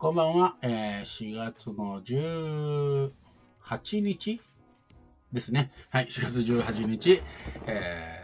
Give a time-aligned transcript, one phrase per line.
[0.00, 0.56] こんばんは。
[0.62, 3.10] えー、4月の18
[4.00, 4.40] 日
[5.30, 5.70] ですね。
[5.90, 7.20] はい、4月18日、
[7.66, 8.18] え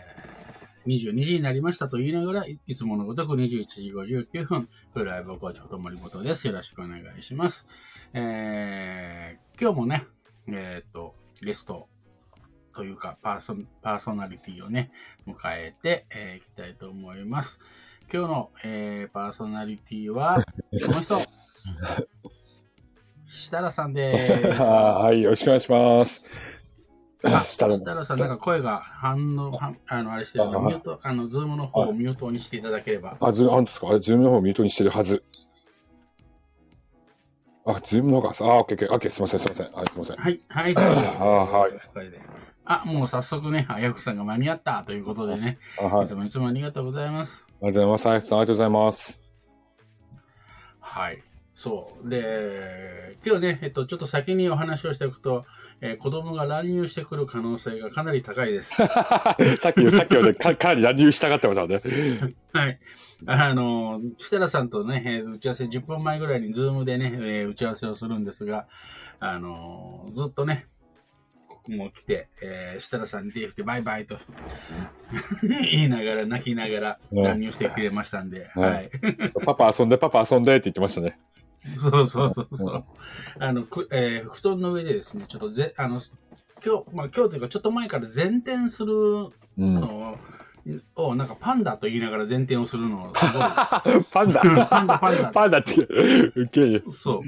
[0.86, 6.46] ー、22時になりましたと言いながら、いつものごとく21時59分、フライブコーチこと森本です。
[6.46, 7.68] よろしくお願いします。
[8.14, 10.06] えー、今日もね、
[10.48, 11.90] えっ、ー、と、ゲスト
[12.74, 14.92] というかパーソ、パーソナリティをね、
[15.26, 17.60] 迎えて、えー、いきたいと思います。
[18.10, 20.40] 今日の、えー、パーソナリティは、
[20.86, 21.45] この人。
[23.28, 24.32] 設楽さんです。
[24.58, 26.22] はい、よろしくお願いします。
[27.44, 33.16] 設楽さん、なんか声が反応、あの、あれしてるのミュート、あの、ズームの方をミュートにしていただければ。
[33.20, 33.98] あ、ズーム、あんですか？
[33.98, 35.24] ズームの方をミュートにしてるはず。
[37.64, 39.74] あ、ズームの方が、あ、オッケー、オッケー、すみません、すみません。
[39.74, 40.16] はい、すみません。
[40.16, 41.72] はい、はい、あ、はい。
[42.64, 47.44] あ、もう早速ね、あやくさんが間に合ったということでね、はい、いつもいつもありがとうございます。
[47.48, 48.06] ありがとうございます。
[48.08, 49.20] あやくさん、ありがとうございます。
[50.80, 51.22] はい。
[51.56, 52.08] そう。
[52.10, 55.46] で、今日ね、えっと、ちょっと先にお話をしておくと、
[55.80, 58.74] えー、子供が乱入してくる可能性がかなり高いです。
[58.76, 59.36] さ
[59.70, 61.80] っき、 さっきはね、かかなり乱入したがってましたね。
[62.52, 62.78] はい。
[63.24, 68.66] あの、設楽さんとね、えー、打ち合わせ10分前ぐらいにズームでね、えー、打ち合わせをするんですが、
[69.18, 70.66] あの、ずっとね、
[71.68, 74.18] もう来て、えー、設楽さんに手振ってバイバイと
[75.72, 78.90] 言いながら、泣きながら乱入してくれましたんで、はい。
[79.46, 81.18] パパ遊んで、パパ遊んでって言ってましたね。
[81.76, 82.84] そうそうそうそう。
[83.38, 86.00] あの、くえー、布団の上でですね、ちょっとぜ、あの、
[86.64, 90.18] 今日、まあ今日というかちょっと前から前転するのを、
[90.66, 93.32] うん、をなんかパンダと言いながら前転をするのすごい。
[94.10, 95.30] パンダパンダ、パンダ。
[95.32, 95.74] パンダって、
[96.34, 96.84] ウケる。
[96.90, 97.22] そ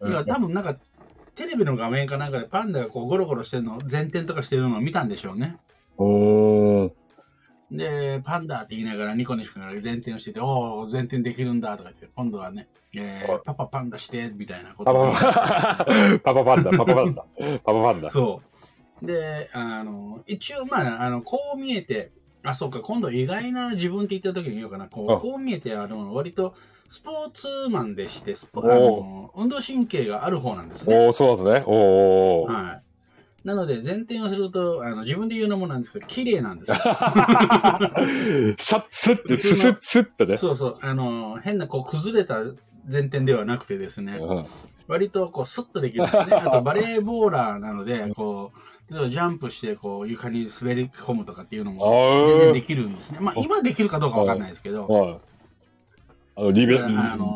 [0.00, 0.08] う。
[0.08, 0.76] いや、多分なんか、
[1.34, 5.56] テレビの画面かなんかでパンダがこうゴロゴロしてるの、前転とかしてるのを見たんでしょうね。
[5.96, 6.90] おー。
[7.72, 15.84] で、パンダって言いながらニコニコながら前転をしてて、おお、前転できるんだとか言って、今度はね、えー、パパパンダして、みたいなことパパ
[16.22, 18.10] パパパンダ、パパパンダ、パパパンダ。
[18.10, 18.42] そ
[19.02, 19.06] う。
[19.06, 22.12] で、あの、一応、まあ、あの、こう見えて、
[22.44, 26.54] あ、そうか、今度意外な自分って言った時に言おうかな、こう、こう見えて、あの、割と、
[26.88, 30.94] スポーツマンでして、スポあの運動神経がある方なんですね。
[31.08, 31.62] おそうですね。
[31.64, 32.44] おお。
[32.44, 32.82] はい。
[33.44, 36.76] なので、前転をすると、あの、自分で言うのもなんですけど、綺麗なんですよ。
[36.76, 40.36] さっ、すって、すすっ、すってね。
[40.36, 40.78] そうそう。
[40.80, 42.44] あの、変な、こう、崩れた
[42.90, 44.46] 前転ではなくてですね、うん、
[44.86, 46.36] 割と、こう、スッとできるんですね。
[46.36, 48.52] あと、バレーボーラーなので、こ
[48.90, 53.18] う、ジャンプして、こう、床に滑り込むとかっていうのも、全然できるんですね。
[53.20, 55.20] まあ、今できるかどうかわかんないですけど。
[56.36, 56.78] あの、リベ、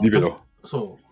[0.03, 0.39] リベロ。
[0.65, 1.06] そう。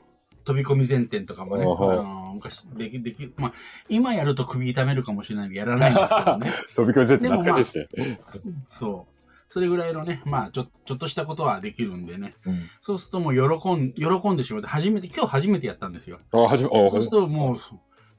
[0.44, 3.53] 飛び込み前転とかもね、あの昔でき、でき、まあ、
[3.88, 6.53] 今やると首痛めるかもしれないんでやらないんですけどね。
[6.77, 8.32] 飛び込み前転懐かしいですね、まあ。
[8.69, 9.15] そう。
[9.49, 12.34] それぐらいのね、まあ、ちょ、ちょっとしたことはできるんでね。
[12.44, 16.19] うん、そうするともう喜ん、喜んでしまって、初めて、今日初めてやったんですよ。
[16.33, 17.56] あ、初め、そうするともう、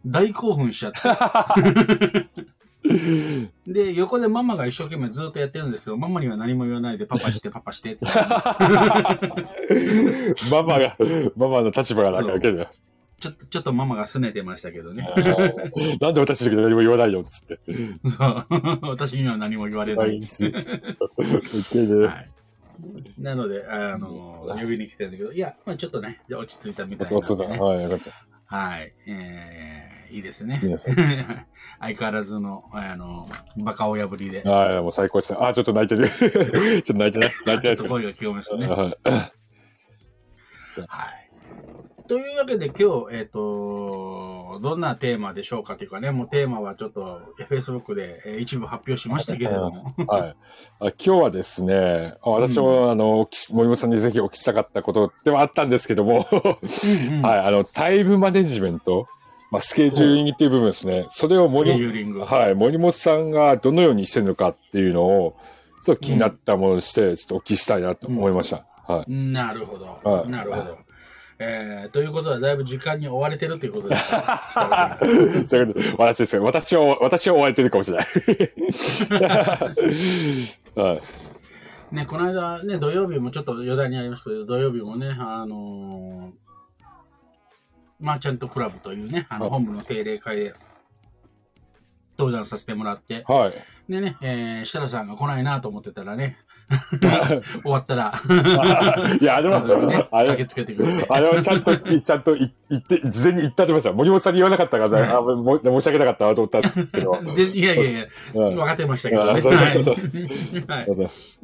[0.06, 1.00] 大興奮しちゃって。
[3.68, 8.06] で、横でママが一生懸命ずっとやってるんですけど、ママには何も言わないで、パパして、パパしてって。
[10.52, 10.96] ママが、
[11.36, 12.68] ママの立場がなんかけど。
[13.20, 15.08] ちょっと、ちょっとママが拗ねてましたけどね。
[16.02, 17.60] なんで私だけ何も言わないよ、っつって。
[18.10, 18.46] そう。
[18.84, 20.46] 私には何も言われないんです。
[20.46, 22.30] はい、
[23.18, 27.22] なので、あの、呼びに来てるんだけど、いや、まあちょっとね、じゃ落ち着いたみたいな、ね。
[27.24, 27.58] そうそうだ。
[27.58, 28.12] はい、よかった。
[28.46, 28.94] はい。
[29.08, 30.62] えーいいですね。
[31.82, 33.28] 相変わらずの、あの、
[33.58, 34.44] バカ親ぶりで。
[34.46, 35.40] ああ、もう最高ですね。
[35.42, 36.08] あ、ちょっと泣いてる。
[36.18, 37.32] ちょっと泣いてない？
[37.46, 37.84] 泣いてないです。
[37.84, 38.68] 声が聞こえましたね。
[38.68, 38.90] は
[40.86, 41.26] い。
[42.08, 49.94] というわけで今日、えっ、ー、と、どんなテーマでしょうかというかね、もうテーマはちょっと Facebook で一部発表しましたけれども。
[50.08, 50.36] はい。
[50.80, 56.26] 今日はですね、私も、うん、あの、森本さんにぜひお聞きしたかったことではあったんですけども、
[57.22, 59.08] はい、あの、タイムマネジメント。
[59.56, 61.06] まあ、スケジューリングっていう部分ですね。
[61.10, 65.38] それを森はい、森本さんがどのようにしてるのかっていうのを、
[65.86, 68.66] ちょっと気になったものとして、ちょっとお聞きしたいなと思いました。
[68.90, 69.12] うん、はい。
[69.32, 69.86] なるほど。
[70.04, 70.78] はい、なるほど。
[71.40, 75.00] えー、ということは、だいぶ時間に追われてるということですか、
[75.48, 78.08] そういうこと、私です私を、私を追われてるかもしれない。
[80.76, 81.00] は
[81.92, 81.96] い。
[81.96, 86.45] ね、この間ね、土曜日もちょっと余談にありましたけど、土曜日もね、あのー
[88.00, 90.54] マーチャントクラブというね、あの本部の定例会で
[92.18, 93.92] 登壇させてもらって、はい。
[93.92, 96.38] でね、えー、設楽さんが来ないなと思ってたらね、
[97.62, 98.14] 終わったら、
[99.22, 101.06] いや、あれは、ね、あれ駆けつけてくれて。
[101.08, 103.94] あれはちゃんと、ちゃんとい言って、事前に言ったってました。
[103.94, 107.22] 森本さんに言わなかったから、はいあも申し訳なかったなと思ったんですけど。
[107.36, 109.42] でいやいやいや、うん分かってましたけどね。
[109.42, 109.50] で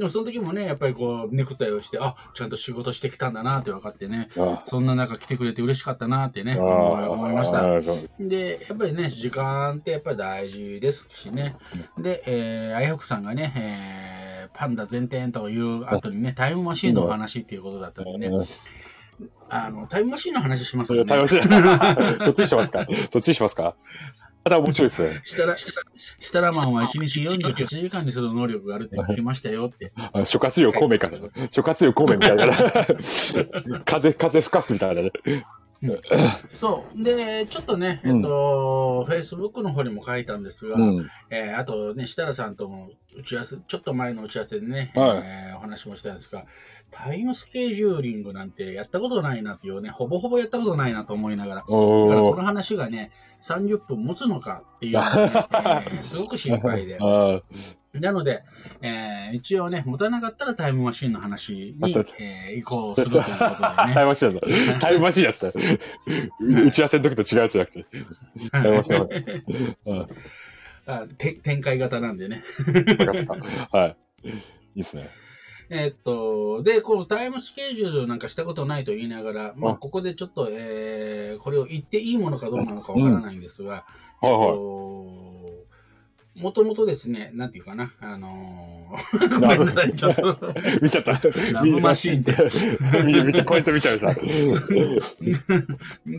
[0.03, 7.61] もその時もね、やっぱりこう、ネクタイをして、あ、ちゃんと仕事してきたんだなって分かってね、あそんな中来てくれて嬉しかったなってね、あ思い思いました。
[8.19, 11.55] で、やっぱりね、時間ってやっぱり大事ですしね。
[11.99, 18.31] で、えー、あやふくさんがね、えーパンダ全天という後にね、タイムマシーンのお話っていうことだったんでね、
[19.49, 21.09] あの、タイムマシーンの話しますよね。
[21.09, 22.85] それ対応して、そっちにしますか？
[23.11, 23.75] そっちにしますか？
[24.43, 25.21] また面白いですね。
[25.25, 29.91] したら、したらマンは1日48時間にする能力があるって聞きましたよって。
[29.95, 31.09] あ諸葛亮孔明か。
[31.51, 32.47] 諸葛亮孔明みたいな。
[33.85, 35.11] 風、風吹かすみたいなね。
[36.53, 37.03] そう。
[37.03, 41.07] で、ちょっとね、えっと、Facebook の方にも書いたんですが、うん。
[41.29, 46.45] えーあとね、設楽さんとも打ち合わせ、ちょっと前の打ち合わせでね、はいえーお話もしたんですが、
[46.91, 52.35] タイムスケジューリングなんてやったことないなっていうね、ほぼほぼやったことないなと思いながら、だからこ。
[52.35, 53.11] の話がね、
[53.43, 55.31] 30分持つのかっていうのがね、
[55.93, 56.97] えーすごく心配で。
[57.01, 57.41] あ
[57.93, 58.43] なので、
[58.81, 63.95] えー一応ね、持たなかったらタイムマシンの話にえー移行するということで タイね。
[64.01, 64.41] ムマシンだ。
[64.79, 65.51] タイムマシンやつだ。
[66.39, 67.85] 打ち合わせの時と違うやつじゃなくて。
[68.51, 69.07] タイムマシンだ。
[69.85, 70.07] うん。
[70.85, 72.43] あて展開型なんでね。
[72.55, 73.35] そっかそっか。
[73.71, 73.97] はい。
[74.23, 74.31] い
[74.75, 75.09] いっすね。
[75.73, 83.85] えーっと、で、このタイムスケジュールなんかしたことないと言いながら、まあ、あここでちょっと、えーこれを言っていいものかどうなのかわからないんですが、
[84.19, 85.30] はいはい。
[86.35, 91.13] もともとですね、なんていうかな、あのー ごめんなさい、ちょっと、 見ちゃった。
[91.51, 93.05] ラブマシーンって。
[93.05, 94.15] 見見ちゃ、コメント見ちゃうさ。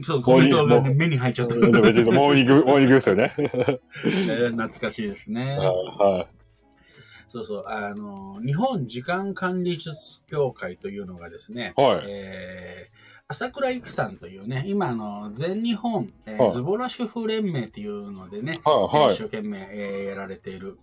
[0.03, 1.55] そう、コメントが、ね、目に入っちゃった。
[1.57, 3.33] モーニング、モーニングですよね。
[3.39, 5.57] えー懐かしいですね。
[5.59, 6.27] は
[7.29, 11.81] そうそう、あのー日本時間管理術協会というのがですね、い。
[11.81, 12.05] はい。
[12.07, 13.02] えー
[13.33, 18.97] 朝倉由紀さんというね、今あの、全日本、えーはいズボラ主婦連盟っていうのでね、はい。
[19.05, 19.25] はい一生。
[19.25, 20.79] 懸命、えーやられている、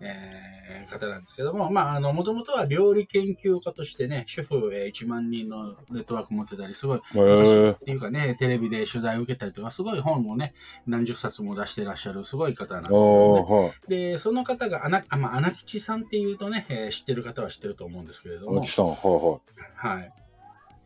[0.00, 0.52] えー
[0.90, 10.54] 方なんですけども、まあ、あの、もともとは料理研究家としてね、主婦、えー1万人のネットワーク持ってたり、すごい、えーっていうかね、テレビで取材を受けたりとか、すごい本もね、
[10.86, 13.62] 何十冊も出してらっしゃる、すごい方なんですけどね。
[13.64, 13.90] はい。
[13.90, 19.40] で、その方が、穴、あまあ、穴吉さんっていうとね、えー知ってる方は知ってると思うんですけれども青木、さん、はいは
[19.96, 20.12] はい。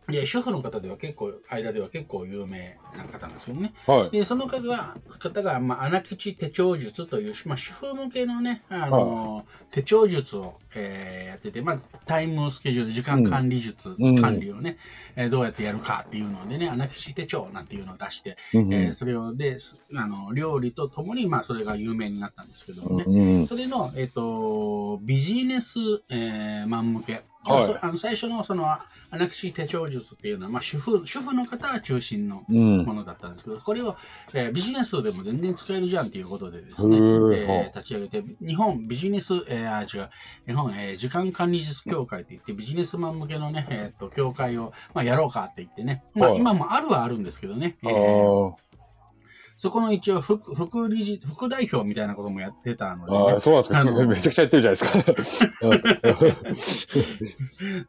[0.09, 3.75] で、主婦の方では結構、間では結構有名な方なんですよね。
[3.89, 3.91] い。
[3.91, 4.11] はい。
[4.11, 14.79] で、その方が、方が、まあ、穴吉手帳術という、まあ、主婦向けのね、あの、手帳術を、えーやってて、まあ、タイムスケジュール、時間管理術、うん管理をね、
[15.17, 23.05] えーどうやってやるかっていうのでね、穴吉手帳なんていうのを出して、うんえーそれをで、すあの、料理とともに、まあ、それが有名になったんですけどもね。
[23.07, 23.47] うん。
[23.47, 27.23] それの、えっ、と、ビジネス、えーマン向け。
[27.55, 27.65] はい。
[27.65, 28.81] そあの最初のその、ア
[29.13, 32.79] ナクシー手帳術っていうのは、まあ、主婦、主婦の方が中心のうん。
[32.85, 33.97] ものだったんですけど、これを、
[34.35, 40.11] えービジネスでも全然使えるじゃんっていうことでですね、えー立ち上げて、日本ビジネス、えーあ、違う、
[40.47, 46.39] 日本、えー時間管理術協会って言って、ビジネスマン向けのね、えっ、と、協会を、まあ、やろうかって言ってね、まあ、はい。
[46.39, 48.55] 今もあるはあるんですけどね、えー
[49.57, 54.07] そこの一応副、副理事、副代表みたいなこともやってたので、ね、あー、そうなんですか。
[54.07, 56.85] めちゃくちゃやってるじゃないですか。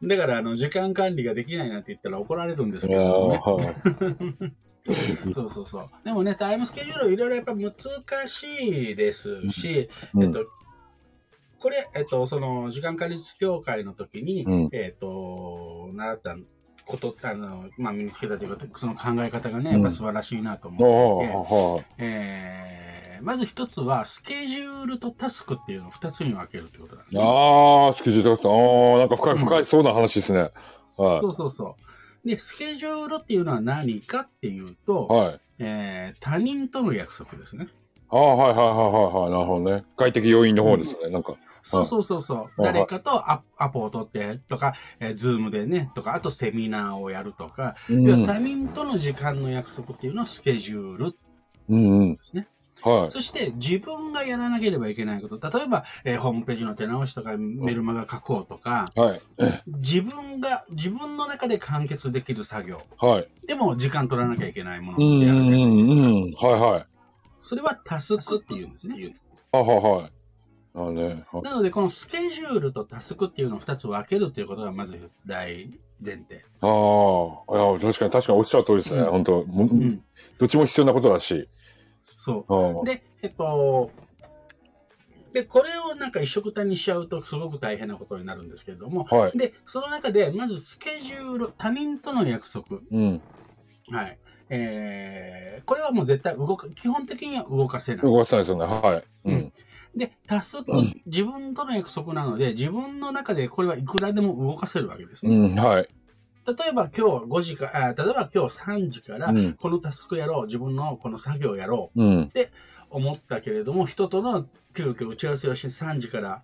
[0.02, 3.40] だから、あの、時間管理ができないなんて言ったら怒られるんですけどもね。
[5.34, 5.90] そうそうそう。
[6.04, 7.74] でもね、タイムスケジュールいろいろやっぱ難
[8.28, 10.46] しいですし、うんえっと、
[11.60, 16.38] これ、えっと、その、時間管理協会の時に、うんえっと、習った
[16.88, 22.88] こと、あの、まあ、身につけたというか、その考え方がね、うんやっぱ素晴らしいなと思っていて、はいえー
[23.20, 27.20] まず一つは、スケジュールとタスクっていうのを二つに分けるということなんですね。
[27.20, 30.50] ああ、スケジュールとか、ああ、なんか深い、深いそうな話ですね。
[30.96, 31.76] はそうそうそ
[32.24, 32.28] う。
[32.28, 35.14] で、スケジュールっていうのは何かっていうと、い。
[35.14, 35.40] はい。
[35.58, 37.66] えー他人との約束ですね。
[38.10, 39.30] ああ、はいはいはいはいはい。
[39.32, 39.84] なるほどね。
[39.96, 41.10] 外的要因の方ですね。
[41.10, 41.34] なんか。
[41.62, 42.38] そうそうそうそう。
[42.38, 51.16] はい誰かとアアポを取ってとか、えー、ズームでね、とか、あとセミナーをやるとか、うん要は他人との時間の約束っていうのをスケジュールで
[51.70, 52.18] うんうん。
[52.20, 52.48] すね。
[52.82, 53.10] はい。
[53.10, 59.20] そして自分がやらなければいけないこと、例えば、えーホームページの手直しとかメルマガ書こうとか、はい。
[59.66, 62.82] 自分が、自分の中で完結できる作業。
[62.98, 63.28] はい。
[63.46, 66.00] でも時間取らなきゃいけないもうんうのってやるじゃないですか。
[66.00, 66.32] んうん。
[66.32, 66.86] はいはい。
[67.40, 69.14] それはタスクっていうんですね。
[69.52, 70.12] はははい。
[70.86, 71.24] あね。
[71.32, 75.70] はいなので、このスケジュールとタスクっていうのを2つ分けるっていうことがまず大
[76.04, 76.44] 前提。
[76.60, 79.00] ああ、確かに、確かにおっしゃる通りですね。
[79.00, 80.02] うん本当もうん。
[80.38, 81.48] どっちも必要なことだし。
[82.16, 82.84] そあう。
[82.84, 83.90] で、えっと、
[85.32, 89.38] で、これをなんか一緒くたにしちゃうとすごく大変なことになるんですけれども、はい。
[89.38, 92.80] で、その中で、まずスケジュール、他人との約束。
[92.90, 93.20] うん。
[93.90, 94.18] はい。
[94.50, 98.02] えー、これはもう絶対動か、基本的には動かせない。
[98.02, 98.64] 動かせないですよね。
[98.64, 99.04] はい。
[99.28, 99.52] うん。
[99.94, 105.34] で、タスクうん、自分との約束なので、自分の中でこれはいくらでも動かせるわけですね。
[105.34, 105.54] うん。
[105.54, 105.88] はい。
[106.46, 112.28] 例えば今日5時か、あ例えば今日3時からうん、このタスクやろう、自分のこの作業やろう、うん。
[112.90, 116.42] 思ったけれども、人との急遽打ち合わせをし、3時から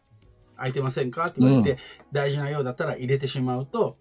[0.56, 1.26] 空いてませんか？
[1.26, 1.78] って言われて、うん
[2.12, 3.96] 大事なようだったら入れてしまうと、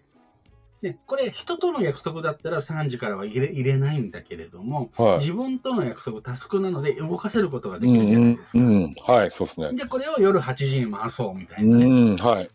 [0.84, 5.18] ね、これ、人との約束だったら3時からは入れ入れないんだけれども、はい。
[5.18, 8.58] 自分との約束、タスクなので動かせることがでうんきるじゃないですか。
[8.58, 8.94] うん。
[9.02, 9.30] はい。
[9.30, 9.72] そうですね。
[9.72, 11.86] で、これを夜8時に回そうみたいうなね。
[11.86, 12.16] ん。
[12.16, 12.50] はい。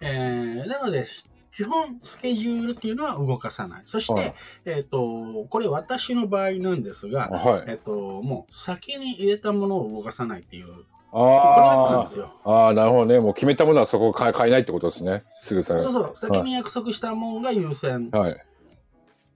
[0.00, 1.06] えーなので、
[1.56, 3.82] 基本スケジュールっていうのは動かさない。
[3.86, 4.34] そして、はい
[4.66, 7.64] えっ、と、これ私の場合なんですが、はい。
[7.68, 7.90] えっ、と、
[8.22, 12.06] もう先に入れたものを動かさないっていう、あ。
[12.44, 12.50] あ。
[12.50, 13.20] ああ、なるほどね。
[13.20, 15.24] もう決めたものはそこを変え変えないってことですね。
[15.38, 18.36] すぐさそうそう、先に約束したものが優先、はい。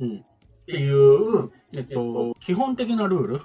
[0.00, 0.22] うん、っ
[0.66, 3.40] ていう、えっと、基本的なルール。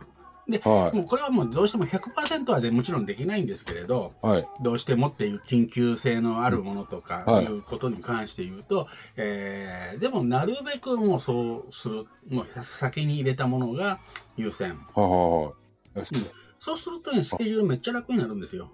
[0.64, 4.28] はもうこれはもうどうしても100%はでもちろんできないんですけれど、い。
[4.28, 4.48] はい。
[4.62, 14.00] どうしてもっていう緊急性のあるものとかはいいうことに関して言うと、えーでもなるべくもうそうする、もう先に入れたものが
[14.38, 14.80] 優先。
[14.96, 15.18] はいは
[15.96, 16.06] いはい。
[16.60, 18.72] そうするとね、スケジュールめっちゃ楽になるんですよ。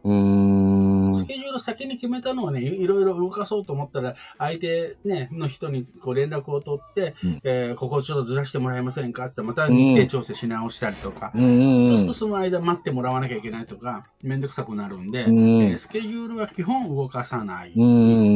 [1.13, 11.87] スケジュール先に決めたのはね、いいろいろ動かそうと思ったら、相手、ね、の人にこう連絡を取って、うんえーここちょっとずらしてもらえませんかってまた日程調整し直したりとか、うん。
[11.87, 17.73] そうするとその間待ってもらわなきゃいけないとか、めんどくさくなるんで、うんえースケジュールは基本動かさない。
[17.75, 17.85] う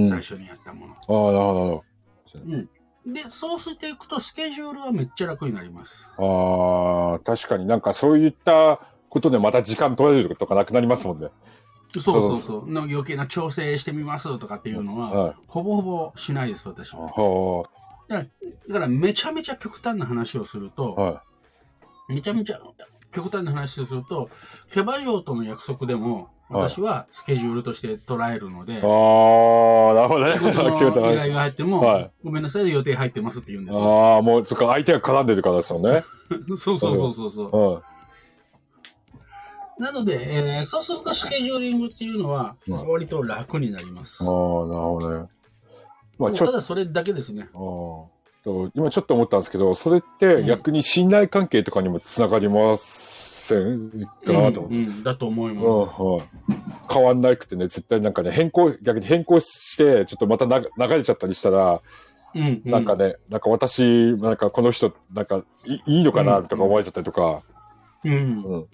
[0.04, 0.10] ん。
[0.10, 0.94] 最初にやったもの。
[0.94, 1.84] ああ、なるほど
[2.46, 3.14] うん。
[3.14, 6.12] で、そうしていくと、スケジュールはめっちゃ楽になります。
[6.18, 11.30] ああ、確かになんかそういったことでまた時間取られるとかなくなりますもんね。
[11.98, 12.72] そうそうそう。
[12.72, 15.36] の余計な調整してみますとかっていうのは、はい。
[15.48, 17.08] ほぼほぼしないです、私は。
[17.08, 17.66] は
[18.10, 18.24] だ
[18.74, 21.02] から、めちゃめちゃ極端な話をすると、あ。
[21.02, 21.24] は
[22.10, 22.60] めちゃめちゃ
[23.12, 24.30] 極端な話をすると、
[24.72, 28.76] キャバ嬢との約束でも、私はスケジュールとして捉えるので、い。
[28.78, 28.82] ああ、
[29.94, 30.32] なるほどね。
[30.32, 33.84] 仕事の 依頼が入っても、はいごめんなさい、予定入ってますって言うんですよ。
[33.84, 36.04] ああ、もう、そっか、相手が絡んでるからですよね。
[36.56, 37.58] そうそうそうそうそう。
[37.58, 37.97] うん。
[39.80, 44.24] なので、えーそうするとスケジューリングっていうのは、うん割と楽になります。
[44.24, 45.28] ああ、なるほどね。
[46.18, 47.48] まあ、ただそれだけですね。
[47.54, 48.06] あー
[48.44, 53.92] と今ちょっと思ったんですけど、それって逆に信頼関係とかにもつながりません
[54.26, 54.78] かなと思って。
[54.78, 56.02] うんうんだと思いうんます。
[56.02, 61.82] はい変わんなくてね、絶対なんかね、変更、逆に変更して、ちょっとまたな流れちゃったりしたら、
[62.34, 63.84] うんうなんかね、なんか私、
[64.18, 67.44] なんかこの人、なんかいいいのかなとか思われちゃったりとか、
[68.06, 68.68] うんうん。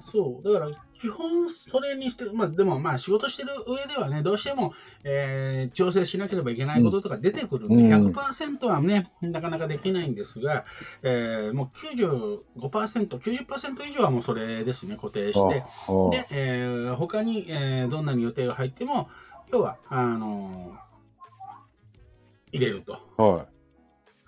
[0.00, 0.42] そう。
[0.52, 10.64] だから、基本それにして、まあでもまあ仕事してる上ではね、どうしても、えー調整しなければいけないこととか出てくるんで、うん100%はね、なかなかできないんですが、
[11.02, 15.64] えーもう95%、90%以上はもうそれですね、固定して。
[16.10, 19.08] で、えー他に、えーどんなに予定が入っても、
[19.52, 20.90] 要は、あのー
[22.52, 22.98] 入れると。
[23.16, 23.46] はい。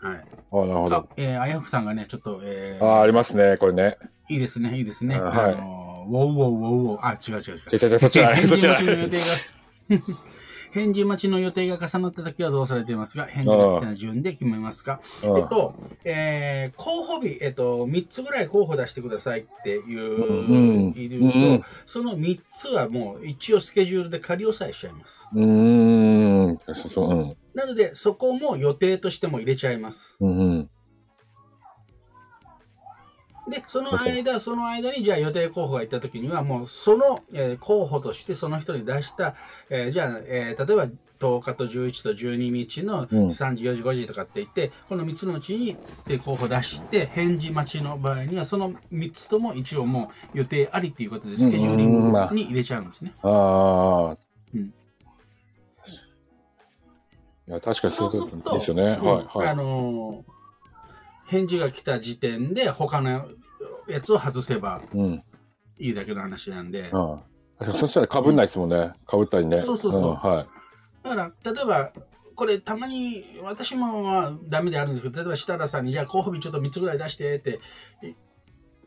[0.03, 0.17] はい。
[0.17, 3.97] ああ、なるほあど。、えー、あやふさんがね、ちょっと、えーああ、ありますね、これね。
[4.29, 5.17] いいですね、いいですね。
[5.17, 7.61] あはいあのーウォウウォウウォウウォウ、あ、違う違う違う。
[7.69, 8.97] ちょちょちょ、そっちは、返そっちは事待ち。
[8.97, 9.25] の予定が、
[10.73, 15.01] 返事待ちの予定が重なったときはどうされていますが、返事が来た順で決めますか。
[15.23, 20.55] うんえっと、えー候補日、えっと、3つぐらい候補出してくださいっていう、う
[20.91, 25.29] んいると、うんその3つはもう一応スケジュールで仮押さえしちゃいます。
[25.35, 25.45] うー
[26.53, 26.59] ん。
[26.75, 27.37] そうそう、うん。
[27.55, 30.17] なので、そこも予定としても入れちゃいます。
[30.21, 30.71] うんうん。
[33.51, 39.35] で、その間、その間に、じゃあ予定候補がいったときには、もうその、えー候補としてその人に出した、
[39.69, 45.77] えーじゃあ、えー例えば10日と11と12日のうん3時、4時、5時とかって言って、この3つのうちに
[46.09, 53.13] えー候補出して、返事待ちの場合には、その3つとも一応もう予定ありっていうことで、スケジューリングに入れちゃうんですね。
[53.23, 54.17] ああ。
[54.55, 54.73] うん
[57.53, 58.83] いや、確かにそういうことですよね。
[58.83, 59.57] はい、はい。
[59.57, 60.33] のー
[61.27, 63.27] 返事が来た時点で、他の
[63.89, 65.25] やつを外せばうん。
[65.79, 66.91] いいだけの話なんで。
[66.93, 67.21] あ
[67.59, 67.73] あ。
[67.73, 68.93] そしたら被んないですもんね。
[69.09, 69.61] 被ったりね。
[69.61, 71.09] そうそうそうんはい。
[71.09, 71.93] だから、例えば、
[72.35, 77.61] これ、たまに、私もはダメであるんですけど、例えば設楽さんに、じゃあ候補日ちょっと3つぐらい出してって
[78.03, 78.15] い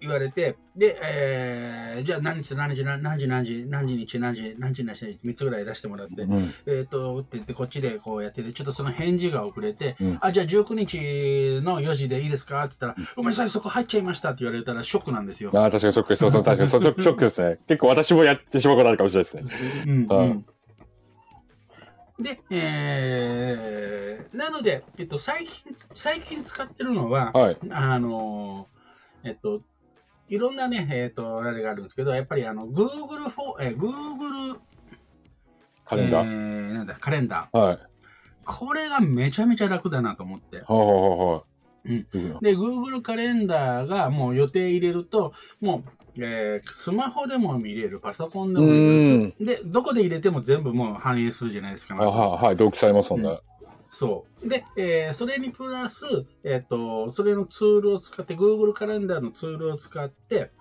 [0.02, 6.54] 言われて、で、えー、じゃあ何日何日何何時何時何時日何時何時何時3つぐらい出してもらって、うん。
[6.66, 12.64] えっ、と、って言ってこっちでこうやってて、ちょっとその返事が遅れて、うんあ、じゃあ19日の4時でいいですか？
[12.66, 15.52] って言ったら、ごめんなさい、そこ入っちゃいましたって言われたらショックなんですよ。
[15.54, 16.16] ああ、確かにショック。
[16.16, 17.60] そうそう、確かにショックショックですね。
[17.68, 19.86] 結構私もやってしまうことあるかもしれないですね。
[19.88, 20.46] うんはいうん
[22.18, 27.58] で、えー、なので、えっと、最近、最近使ってるのは、はい。
[27.72, 28.76] あのー
[29.26, 29.62] えっと、
[30.28, 34.60] いろんなね、えっと、あれがあるんですけど、やっぱりあの、Google フォー、えー、Google
[35.86, 36.26] カレンダー。
[36.26, 37.58] えーなんだ、カレンダー。
[37.58, 37.80] はい。
[38.44, 40.58] これがめちゃめちゃ楽だなと思って。
[40.58, 41.56] はいはいはいはい。
[41.86, 42.40] うんうん。
[42.40, 45.84] で、Google カレンダーがもう予定入れると、も
[46.18, 49.36] う、えースマホでも見れる、パソコンでも見れる。
[49.40, 51.96] で、どこで入れても全部もう反映するじゃないですか。
[51.96, 53.40] あはい、はい、同期されますもんね。
[53.98, 54.50] そう。
[54.50, 60.52] で、えーそれにプラス、えっ、と、それのツールを使って、Google カレンダーのツールを使って、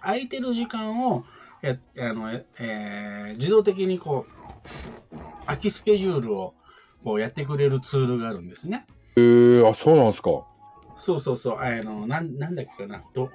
[0.00, 1.24] 空いてる時間を、
[1.62, 4.24] えあのええー自動的にこ
[5.12, 6.54] う、空きスケジュールを
[7.04, 8.86] こうやってくれるツールがあるんですね。
[9.16, 10.30] えー、あ、そうなんですか。
[10.96, 13.30] そうそうそう、あの、なんなんだっけかな、と。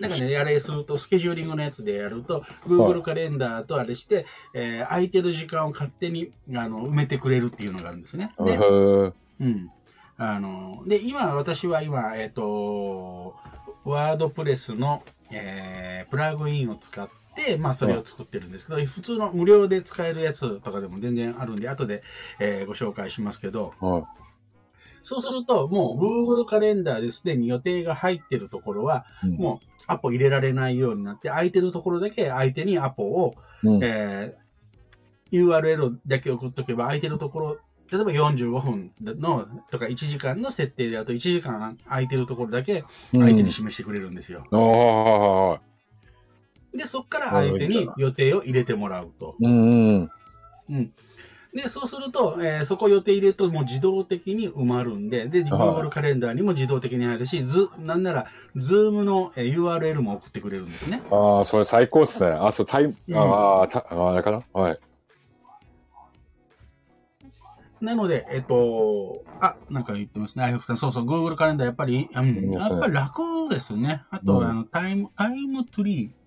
[0.00, 8.32] なんかね、あれすると、スケジューリングのやつでやると、Google カレンダーとあれして、えー空いてる時間を勝手にあの埋めてくれるっていうのがあるんですね。
[8.40, 9.70] へで、ーうん。
[10.16, 13.36] あの、で、今、私は今、えっ、と、
[13.84, 15.02] ワードプレスの、
[15.32, 22.02] えープラグインを使って、まあ、それを作ってるんですけど、普通の無料で使えるやつとかでも全然あるんで、後で、
[22.38, 24.04] えーご紹介しますけど、はい。
[25.02, 33.80] そうすると、もう Google カレンダーですでに予定が入ってるところは、うんもうアポ入れられないようになって、空いてるところだけ相手にアポを、うん。
[33.82, 34.48] えー
[35.30, 37.58] URL だけ送っとけば、空いてるところ、
[37.90, 44.46] 例えば45分のとか1時間の設定であと1時間空いてるところだけ相手に示してくれるんですよ。
[44.50, 45.60] ああ、はいは
[46.74, 46.78] い。
[46.78, 49.36] で、そこから相手に予定を入れてもらうと。
[49.40, 50.10] うん
[50.70, 50.92] うん。
[51.54, 58.26] で、そうすると、えーそこ予定入れるともう自動的に埋まるんで、で、はい Google カレンダーにも自動的に入るし、ず、なんなら、
[58.56, 61.02] Zoom のえー URL も送ってくれるんですね。
[61.10, 62.30] ああ、それ最高ですね。
[62.32, 64.42] あ、そう、タイム、うんああ、たああれかな？
[64.52, 64.80] はい。
[67.80, 70.44] なので、えっと、あ、なんか言ってますね。
[70.44, 74.02] あやふくさん、そうそう、Google カレンダーやっぱり、うん、やっぱり楽ですね。
[74.10, 76.17] あと、うんあの、タイム、タイムトリー。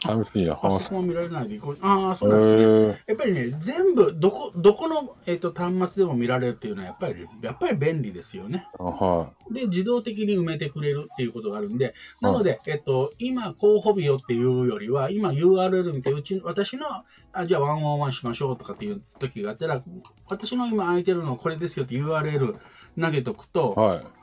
[0.00, 0.54] タイムフリーな。
[0.54, 1.60] ああそこも見られないで。
[1.82, 2.62] ああ、へそうなんですね。
[2.62, 8.66] ーやっぱりね、全部、どこ、どこの、えっと、端末でも見られるっていうのは、やっぱり、やっぱり便利ですよね。
[8.78, 16.86] あはで、自動的に埋めてくれるっていうことがあるんで、なので、えっと、今、候補日よっていうよりは、今 URL 見て、うち、私の、
[17.32, 19.82] あ、じゃあワンオンワンしましょうとかっていう時があったら、
[20.28, 22.56] 私の今空いてるのこれですよって URL
[22.98, 23.48] 投げとくい。
[23.48, 24.19] と、はい。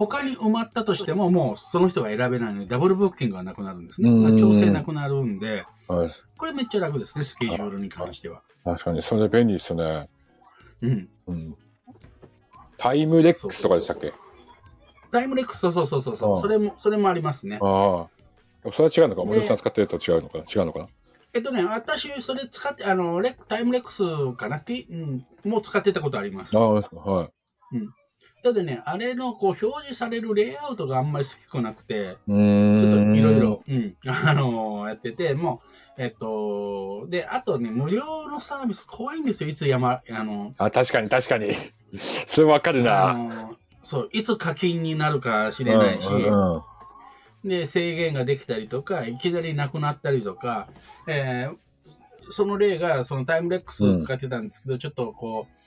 [0.00, 4.08] 他に埋まったとしても、もうその人が選べないので、ダブルブッキングがなくなるんですね。
[4.40, 6.10] 調整なくなるんで、はい。
[6.38, 8.40] これめっちゃ楽ですね、スケジュールに関しては。
[8.64, 10.08] 確かに、それ便利ですよね。
[10.80, 11.08] うん。
[11.26, 11.54] うん。
[12.78, 14.14] タイムレックスとかでしたっけ？
[15.12, 17.58] タイムレックス、そうそうそうそうそれも、それもありますね。
[17.60, 18.06] あ
[18.64, 18.72] あ。
[18.72, 19.20] それは違うのか？
[19.20, 20.44] で森本さん使ってると違うのかな？
[20.44, 20.88] 違うのかな？
[21.34, 24.02] えっとね、私、それ使って、あの、レタイムレックス
[24.38, 26.56] かな、T うん、もう使ってたことあります。
[26.56, 27.28] ああ、はい。
[28.42, 32.16] ただね、あれのこう表示されるレイアウトがあんまり好きくなくて。
[32.26, 35.62] ちょっといろいろ、うん、 あのやってて、も
[35.98, 41.52] う、えっと、で、あとね、無料のサービス怖いんですよ、いつ山、あの、あ、確かに確かに。
[42.26, 43.14] それわかるあな。
[43.14, 46.62] のそう、いつ課金になるか知れないし、うんうんうん
[47.42, 50.68] で、制限ができたりとか、いきなりなくなったりとか、
[51.06, 51.56] えー
[52.32, 55.59] その例が、そのタイムレックスを使ってたんですけど、ちょっとこう、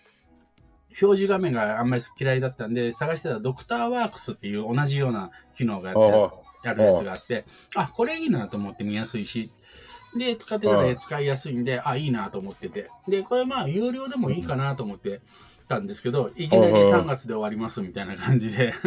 [1.01, 6.01] 表示画面があんまり嫌いだったんで、探してたドクターワークスっていう同じような機能があって
[6.67, 9.51] ああるやつがあって、あ、これいいなと思って見やすいし、
[10.15, 12.89] で、使ってたら使いやすいんで、あ、いいなと思ってて。
[13.07, 15.21] で、これまあ、有料でもいいかなと思って
[15.67, 18.73] たんですけど、いきなり3月で終わりますみたいな感じで、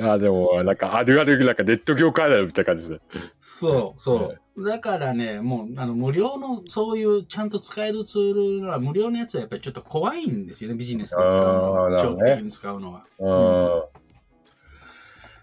[0.00, 3.00] あでも、なんか、あるある、なんかネット業界あるあるみたいな感じで。
[3.40, 4.64] そう、そう。
[4.64, 12.02] だからね、もう、あの、無料の、そういう、ちゃんと使えるツールは、無料のやつはやっぱりちょっと怖いんですよね、ビジネスで使うのは。
[12.02, 13.04] 長期的に使うのは。
[13.18, 13.24] う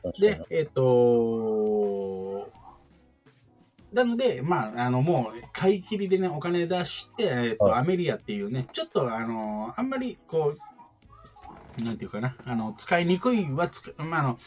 [0.10, 0.14] ん。
[0.20, 2.50] で、えっ、と
[3.94, 10.56] なので、まあ、あの、もう、買い切りでね、お金出して、えっ、と、はいアメリアっていうね、ちょっと、あの、あんまり、こ
[11.78, 14.40] う、なんていうかな、あの、使いにくいはつく、まあ、あの、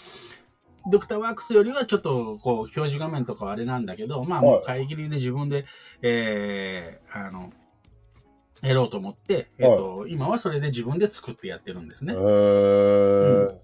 [0.90, 5.66] ドクターワークスよりはちょっと、こう、表示画面とかはあれなんだけど、まあ、もう買い切りで自分で、
[6.02, 7.52] えー、あの、
[8.62, 12.16] やろうと思って、えっ、と、今はそれで自分で作ってやってるんですねへ。
[12.16, 13.54] ー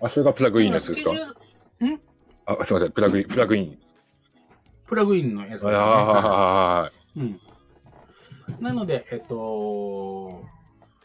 [0.00, 1.10] あ、それがプラグインのやつですか？
[1.10, 2.00] ん？
[2.46, 2.92] あ、すみません。
[2.92, 3.78] プラグイン、プラグイン。
[4.86, 5.72] プラグインのやつですね。
[5.72, 5.86] はいはい
[6.22, 7.40] はうん。
[8.60, 10.44] なので、えっと、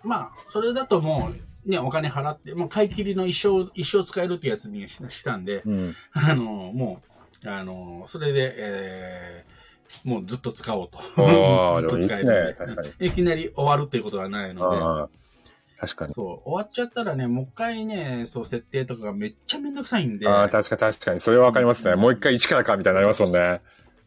[0.03, 1.31] まあ、それだとも
[1.65, 5.61] う、ね、お金払って、もう買い切りの一生、一生使えるってやつにししたんで。
[5.65, 5.95] うん。
[6.13, 7.01] あの、も
[7.43, 9.61] う、あの、それで、えー
[10.03, 10.99] もうずっと使おうと。
[11.75, 12.45] ずっと使えるんで。
[12.45, 12.53] ね。
[12.57, 13.07] 確かに。
[13.07, 15.09] いきなり終わるっていうことはないので、
[15.79, 16.13] 確かに。
[16.13, 21.19] そう、終わっちゃったらね、もう一回ね、そう、設定とかがめっちゃめんどくさいんで、ああ、確か確かに。
[21.19, 21.95] それはわかりますね。
[21.95, 23.61] もう一回一からかみたいになりますもんね。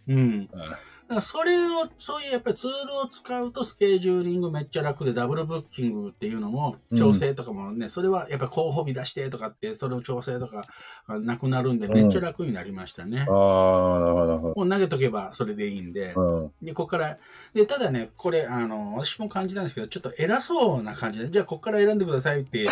[0.08, 0.48] うん。
[0.54, 10.66] あだからそれを、そういうやっぱりツールを使うとスケジューリングめっちゃ楽で、ダブルブッキングっていうのも、調整とかもね、それはやっぱ候補日出してとかって、それを調整とか
[11.06, 13.18] がなくなるんで、めっちゃ楽になりましたね。
[13.18, 16.52] あ、なるほど、なるほもう投げとけばそれでいいんで、ど。
[16.62, 17.18] で、ここから、
[17.52, 22.68] で、ただね、これ、あの、私も感じたんですけど、ちょっと偉そうな感じで、じゃあここから選んでくださいって、ね、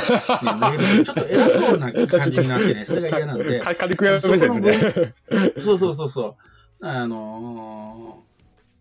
[0.58, 3.46] 投げると、ちょっと偉そうな感じになってね、それが嫌なんうん。
[3.46, 5.14] で、 か軽くやめですね。
[5.58, 6.51] そうそうそうそう。
[6.82, 8.32] あのー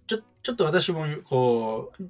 [0.07, 2.03] ちょ、ちょっと私も、こう、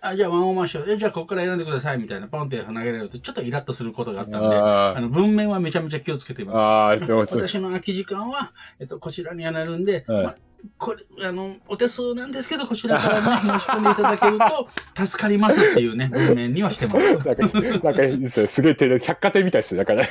[0.00, 6.58] あ、じゃあワンオーマンショー、えじゃあここから選んでくださいみたいな、ポンって投げられると、ちょっとイラッとすることがあったんで、ああの、文面はめちゃめちゃ気をつけています。
[6.58, 7.48] あー、そうそう。
[7.48, 10.34] 私の空き時間は、えっと、こちらにはなるんで、はいま
[10.76, 14.68] これ、あの、お手数なんですけど、こちらからね、申し込んでいただけると、
[15.06, 17.16] 助かりますっていうね、文面にはしてます。
[17.16, 17.46] なんか、な
[17.90, 18.46] んかいいですね。
[18.46, 19.78] すげえ手で、百貨店みたいですね。
[19.78, 20.08] なんかね。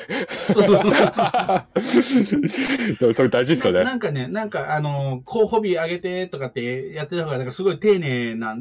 [2.99, 3.85] でもそれ大事ですよなね。
[3.85, 8.57] なんかね、なんか、あの、候補日上げてとかってやってた方が、なんかすごい丁寧な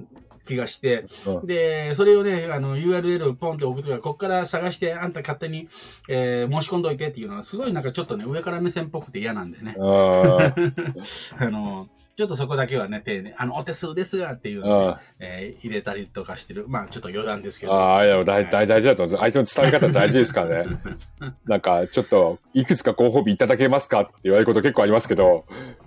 [0.46, 5.68] 気がして、うんで、それをね、あの、URL ポンって送ってから、ここから探して、あんた勝手に、
[6.08, 9.74] えー申し込んどいてっていうのは、すごいなんかちょっとね、上から目線っぽくて嫌なんでね。
[9.78, 10.92] あー
[11.38, 16.64] あの、ちょっとそこだけはね、丁寧、あの、お手数ですがっていうのをえー入れたりとかしてる。
[16.66, 17.68] まあ、ちょっと余談ですけー。
[17.68, 17.74] ど。
[17.76, 19.20] ああ、いや、大大大事だと思うんです。
[19.20, 20.78] 相手の伝え方大事ですからね。
[21.44, 25.44] なんか、ちょっと、いくつか候補日いただけますかって言われること結構ありますけど、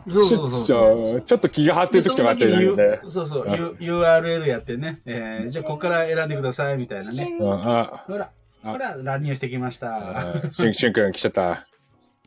[0.08, 1.16] そうそうそうちそう。
[1.18, 3.00] ょちょっと気が張ってる時とかあってでその時にね。
[3.04, 7.36] U- そうそう、あ U- URL やってね、えーじゃあここから選んでくださいみたいなね。
[7.40, 8.30] うんあほら、
[8.64, 10.36] あほら、乱入してきました。
[10.44, 11.66] あ、しゅん、しゅんくん来ちゃった。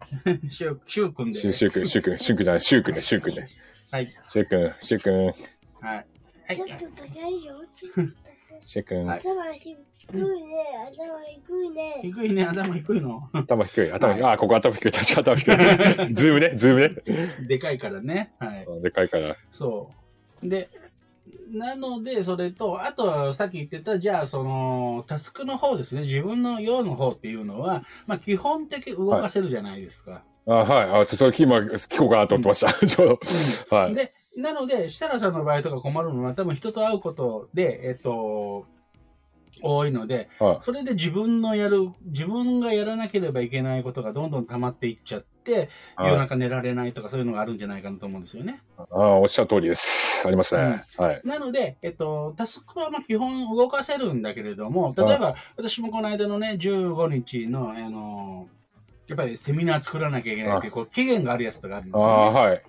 [0.50, 3.48] シュウシュウくんでしゅん、しゅんくん、しゅんくん、しゅんくんじゃない、しゅうくんね、しゅうくんね。
[3.92, 4.08] はい。
[4.08, 5.34] しゅうくん、しゅうくん、はい。
[5.84, 6.00] は
[6.54, 7.56] いちょっと高いよ。
[7.76, 9.16] ちょっと高いしゅうくんは。
[9.16, 9.76] い頭低いね。
[10.88, 12.00] 頭低いね。
[12.02, 13.28] 低いね、頭低いの？
[13.34, 14.24] 頭低い、頭低い。
[14.24, 15.54] あ、ここ頭低い、確か頭低い。
[16.14, 17.46] ズームね、ズームね。
[17.46, 18.32] でかいからね。
[18.38, 18.66] はい。
[18.82, 19.36] でかいから。
[19.50, 19.92] そ
[20.42, 20.48] う。
[20.48, 20.70] で、
[21.50, 30.24] なので、それと、あと、さっき言ってた、じゃあ、その、タスクの方ですね、自分の用の方っていうのは、まあ、基本的に動かせるじゃないですか。
[30.46, 31.02] あ、はい。
[31.02, 32.72] あ、ちょそれ今、聞こうかなと思ってました。
[32.86, 33.18] ちょう
[33.70, 33.76] ど。
[33.76, 33.94] はい。
[33.94, 38.66] で、なので、設楽さんの場合とか困るのは、多分人と会うことで、えっと、
[39.60, 40.56] 多いので、はい。
[40.60, 48.62] それで自分のやる、自分がやらなければいけないことがどんどん溜まっていっちゃって、夜はい中寝られないとかそういうのがあるんじゃないかなと思うんですよね。
[48.78, 50.26] あおっしゃる通りです。
[50.26, 50.84] ありますね。
[50.96, 51.20] はい。
[51.24, 58.48] なので、えっと、タスクはまあ基本動かせるんだけれども、例えば、私もこの間のね、15日の、あの、
[59.08, 62.40] やっぱりセミナー作らなきゃいけないっていう、こう、期限があるやつとかあるんですああ、よ、ね。
[62.40, 62.62] はい。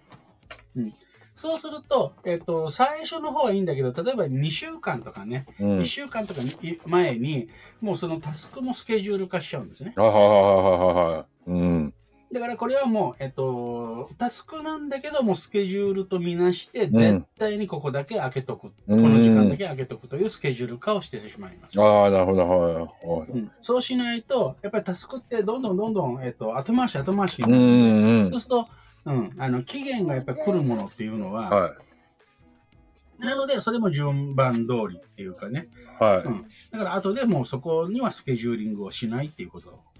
[1.35, 5.85] そうすると、えっと、最初の方はいいんだけど、例えば2週間とかね、うん1。
[5.85, 7.47] 週間とかに前に、
[7.81, 9.93] もうそのタスクもスケジュール化しちゃうんですね。
[9.97, 11.25] あははははは。
[11.47, 11.92] うん。
[12.33, 21.79] だからこれはもう、えっと、タスクなんだけども、スケジュールとみなして、絶対にここだけ開けとく、うんこの時間だけ開けとくというスケジュール化をしてしまいます。
[21.79, 22.43] ああ、なるほど、な
[22.79, 23.33] るほど。
[23.33, 28.67] うんそうしないと、やっぱりタスクってどんどんどんどん、えっと、後回し後回しにうん、うん、そうすると、
[29.05, 33.25] うん、あの期限がやっぱり来るものっていうのは、はい。
[33.25, 35.69] なので、それも順番通りっていうかね、
[35.99, 36.27] はい。
[36.27, 39.92] うん、だから後でもうそこにはスケジューリングをしないっていうこと。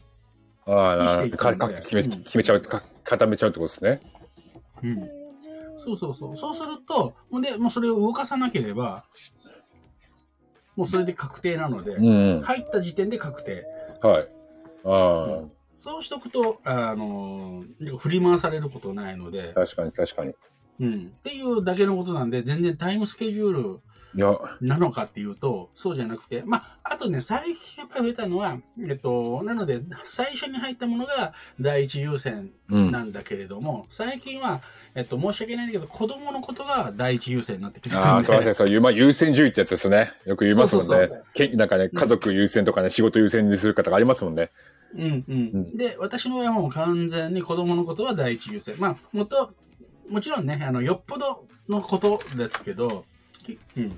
[0.65, 1.37] ああ。
[1.37, 4.01] かか決め、うん決めちゃう、か固めちゃうってことですね。
[4.83, 5.09] うん、
[5.77, 6.37] そうそうそう。
[6.37, 9.05] そうすると、ほんで、もうそれを動かさなければ、
[10.75, 12.41] もうそれで確定なので、うん。
[12.41, 13.65] 入った時点で確定。
[14.01, 14.27] はい。
[14.85, 15.41] あ
[15.79, 17.63] そうしとくと、あの
[17.97, 20.33] 振り回されることないのであ、、確かに、確かに。
[20.79, 23.79] うん、っていうだけのことなんで、全然タイムスケジュール
[24.15, 32.91] なのかっていうと、そうじゃなくて、まあ、あとね、最近やっぱり増えたのは、えっと、なので、最初に入ったものが第一優先うん。
[32.91, 34.61] なんだけれども、最近は、
[34.95, 38.09] えっと、申し訳ないんだけど、子供のことが第一優先になってきてるんで。
[38.09, 38.53] ああ、そうですね。
[38.53, 40.13] そう まあ、優先順位ってやつですね。
[40.25, 40.89] よく言いますもんね。
[41.35, 44.51] そうそなんかね、家族優先とかね、仕事優先にする方がありますもんね。
[44.95, 48.79] うんうんうんで、私の場合はもう完全に子供のことは第一優先。
[48.79, 49.51] まあ、もと、
[50.09, 53.05] もちろんね、あの、よっぽどのことですけど、
[53.43, 53.89] きうん。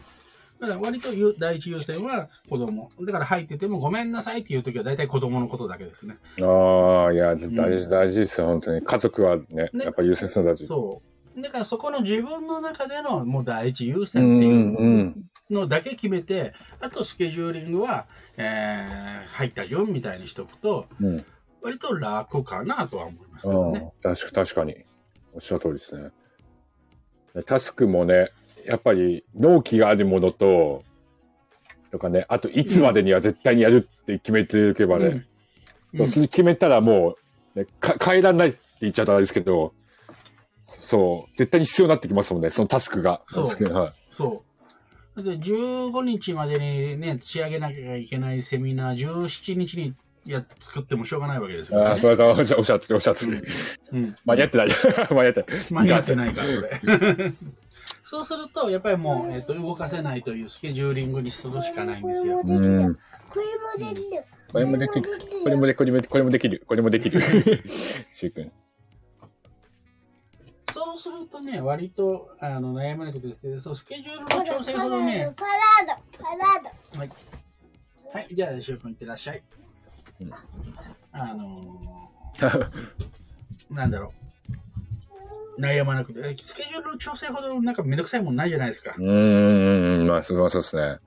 [0.60, 2.92] だから割とゆ第一優先は子供。
[3.02, 6.18] だから入っててもごめんなさいっていう時は大体子供のことだけですね。
[6.42, 8.82] ああ、いや、大事、大事ですよ、本当に。
[8.82, 10.66] 家族はね、ねやっぱ優先するの大事。
[10.66, 11.02] そ
[11.38, 11.42] う。
[11.42, 14.78] だからそこの自分の中でのもう第一優う先っていんう。
[14.78, 21.26] うんのだけ決めて、あとスケジューリングは、えー、入った順みたいにしとくと、うん。
[21.62, 23.94] 割と楽かなとは思いますけどね。
[24.04, 24.86] うん、確か確かに。
[25.34, 26.12] おっしゃる通りですね。
[27.46, 28.32] タスクもね、
[28.66, 30.84] やっぱり納期があるものと、
[31.92, 35.26] とかね、あといつまでには絶対にやるって決めておけばね、うん
[36.12, 37.16] それ決めたらも
[37.56, 39.74] う、ね、か変えられないって言っちゃったらですけど、
[40.82, 43.22] そう、絶対に必要になってきますもんね、そのタスクが。
[43.28, 43.94] そうはい。
[44.12, 44.44] そ
[45.16, 45.24] う。
[45.24, 49.94] だって15日までにね、仕上げなきゃいけないセミナー、17日に
[50.26, 51.86] や作ってもしょうがないわけですよ、ね。
[51.86, 53.48] ああ、それはおっしゃおっしゃってる、おっしゃってる。
[53.94, 54.16] うん。
[54.26, 54.68] 間に合ってない。
[55.10, 55.60] 間に合ってない。
[55.72, 57.34] 間に合ってないから、それ。
[58.08, 62.40] そうすると、やっぱりもう、えっと動かせないというスケジューリングにするしかないんですよ。
[62.46, 62.96] うん。
[63.30, 64.26] これもできる。
[64.52, 65.10] これもできる。
[65.44, 66.64] これもでこれもこれもできる。
[66.68, 67.20] これもできる。
[68.12, 68.52] しゅうくん。
[70.72, 76.64] そうするとね、割とあの悩まなくてですけど、そうスケジュールの調整ほどね、パラード、パラー
[76.94, 77.00] ド。
[77.00, 77.12] はい。
[78.14, 79.42] はい、じゃあ、しゅうくんいってらっしゃい。
[80.22, 80.32] うん
[81.12, 82.70] あのー、
[83.74, 84.25] なんだろう。
[85.60, 89.02] 悩まなくて、スケジュールの調整ほどなんかめんどくさいもんないじゃないですかう。
[89.02, 91.00] ーん、まあ、そうそうですね。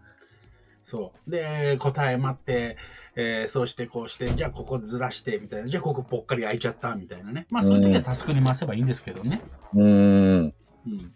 [0.82, 1.30] そう。
[1.30, 2.76] で、答え待って、
[3.14, 5.68] えーそうしてこうして、じゃあここずらして、みたいな。
[5.68, 7.46] じゃあここぽっかり空いちゃった、みたいなね。
[7.50, 9.42] まあそういう時はタスクに回せばいいんですけどね。
[9.74, 10.54] うーん。
[10.86, 11.12] うん。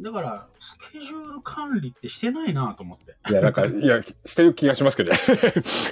[0.00, 3.16] だから、スケジュール管理ってしてないなと思って。
[3.30, 5.18] いや、なんか、いや、してる気がしますけどね。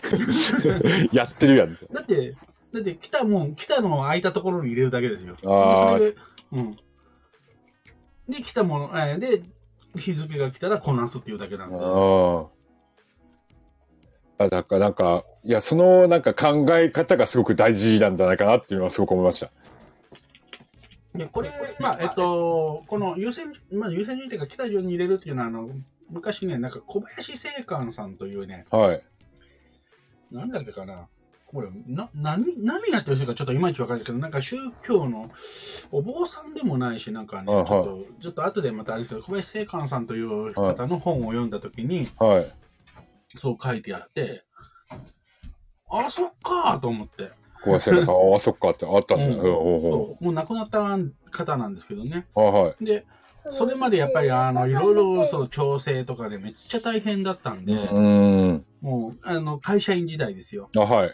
[1.13, 1.75] やってるやん。
[1.75, 2.35] だって、
[2.75, 5.37] だって来たもん、来たのを空いたところに入れるだけですよ。
[5.45, 6.17] あーそれで、
[6.53, 6.77] うん。
[8.29, 9.43] で、来たもの、えーで、
[9.97, 11.77] 日付が来たらこなすっていうだけなんで。
[11.81, 12.47] あ
[14.39, 14.49] あ。
[14.51, 19.51] だからなんか、いや、そのなんか考え方がすごく大事なんじゃないかなっていうのはすごく思いました。
[21.15, 25.71] で、これ、まあ、えっと、この優先、まあ、優先順位というか、来た順に入れるっていうのは、あの、
[26.11, 29.03] 昔ね、なんか小林正観さんというね、はい。
[30.31, 31.09] なんだっけかな、
[31.57, 35.31] これ、な、何、何やってる人かちょっといまいちわかんないですけど、なんか宗教の
[35.91, 42.53] お坊さんでもないし、なんかね、ちはいょっと、ちょっと後でまたあれですけど、小林正観さんという方の本を読んだときに、はい。
[43.37, 44.45] そう書いてあって、
[45.91, 47.31] あ、そっかと思って。
[47.63, 49.37] 小林さん、ああ、そっかってあったんですね。
[49.37, 50.99] ううんん、ほうほそうもう亡くなった
[51.31, 52.27] 方なんですけどね。
[52.37, 52.41] う。
[52.41, 52.85] はいはい。
[52.85, 53.07] で、
[53.51, 58.67] それまでやっぱりあのいろいろその調整とかでめっちゃ大変だったんで、うーん。
[58.81, 60.71] もうあの会社員時代ですよ。
[60.77, 61.13] あ、はい。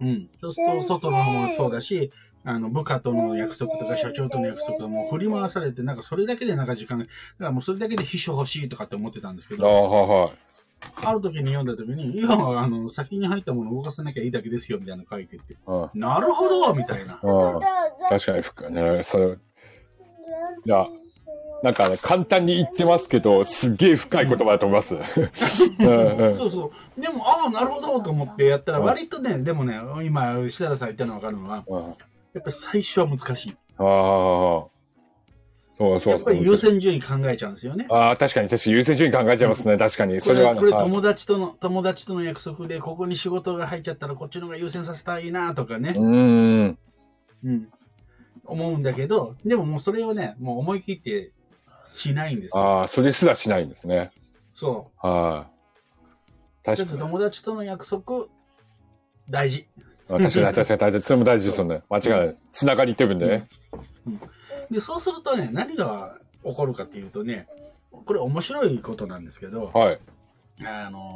[0.00, 0.28] うん。
[0.40, 2.12] そうすると外の方もそうだし、
[2.44, 10.50] あの部下との約束とか社長との約束とかも振り回されて、なんかそれだけでなんか時間が、だからもうそれだけで秘書欲しいとかって思ってたんですけあど、はいはい。
[11.04, 17.20] ある時に読んだ時に、いや、あの、先に入ったものを動かさなきゃいいだけですよみたいなの書いてて、あなるほどみたいな。
[17.22, 17.60] あ
[18.08, 19.02] 確かに深いね。
[19.02, 20.86] それ、いや
[21.62, 24.96] なんかね、簡単に言ってますけど、すっげえ深い言葉だと思います。
[26.36, 27.00] そうそう。
[27.00, 31.94] でも、ああ、なるほどと思ってやったら、うん割とね、でもね、今、設楽さん言ったの分かるのは、うん
[32.32, 33.56] やっぱり最初は難しい。
[33.78, 34.80] ああ。
[35.80, 36.14] そうそう。
[36.14, 37.86] やっぱり優先順位考えちゃうんですよね。
[37.90, 39.76] ああ、確かに、確かに優先順位考えちゃいますね。
[39.76, 40.20] 確かに。
[40.20, 46.78] それは、はいこれ友達との、友達との約束で、ここに仕事が入っちゃったら、こっちの方が優先させたいなとかねう、ーん。
[47.42, 47.68] うん、
[48.44, 51.32] 思うんだけど、でももうそれをね、もう思い切って
[51.90, 52.62] しないんですよ。
[52.62, 54.10] ああ、それすらしないんですね。
[54.54, 55.46] そは
[56.66, 56.70] い。
[56.72, 56.76] う。
[56.76, 56.98] ちょっと確かに。
[56.98, 58.26] 友達との約束、
[59.28, 59.66] 大事。
[60.08, 61.82] あ確かに、確かに、確かに、それも大事ですよね。
[61.88, 62.38] 間違いない。
[62.52, 63.48] つながりってるんでね。
[64.70, 67.48] で、そうするとね、何が起こるかっていうとね、
[67.90, 70.00] これ面白いことなんですけど、はい。
[70.64, 71.14] あの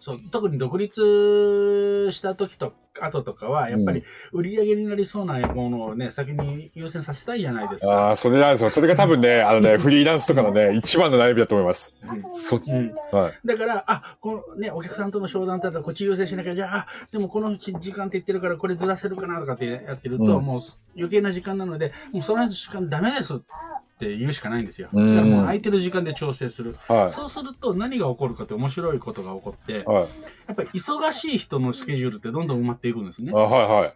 [0.00, 7.92] そう特に独立した時と後とかは、やっぱり売り上げになりそうなものをね、先に優先させたいじゃないですか。
[7.92, 8.70] ああ、それなんですよ。
[8.70, 11.94] それが多分ね、あのね、フリーランスとかのね、一番の悩みだと思います。
[12.02, 12.70] うんそっち。
[12.72, 13.32] うんはい。
[13.44, 20.60] だから、あ、このね、お客さんとの商談だったらこっち優先しなきゃ、じゃあ、あでもこの時間って言ってるからこれずらせるかなとかってやってると、うんもう
[20.96, 23.38] 余計な時間なので、もうその時間ダメですっ
[24.00, 24.88] て言うしかないんですよ。
[24.92, 26.76] うんだからもう空いてる時間で調整する。
[26.88, 27.10] はい。
[27.10, 30.02] そうすると何が起こるかって面白いことが起こって、はい。
[30.48, 33.36] やっぱり忙しい人のスケジュールってどんどん埋まっていくんですねあ。
[33.36, 33.94] はいはい。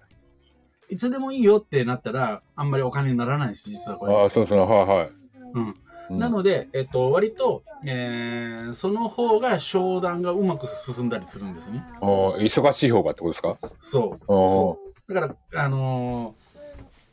[0.91, 4.15] いつでもいいよってなったら、あんまりお金にならないです、実はこれ。
[4.15, 5.11] ああ、そうそう、はいはい。
[5.55, 5.65] うん。
[5.67, 5.75] うん
[6.19, 11.83] なので、えっと、割と、えーその方が商談がうまく進んだりするんですね。
[12.03, 13.57] あー忙しい方がってことですか？
[13.81, 14.27] そう。
[14.27, 15.15] そう。
[15.15, 16.35] だから、あの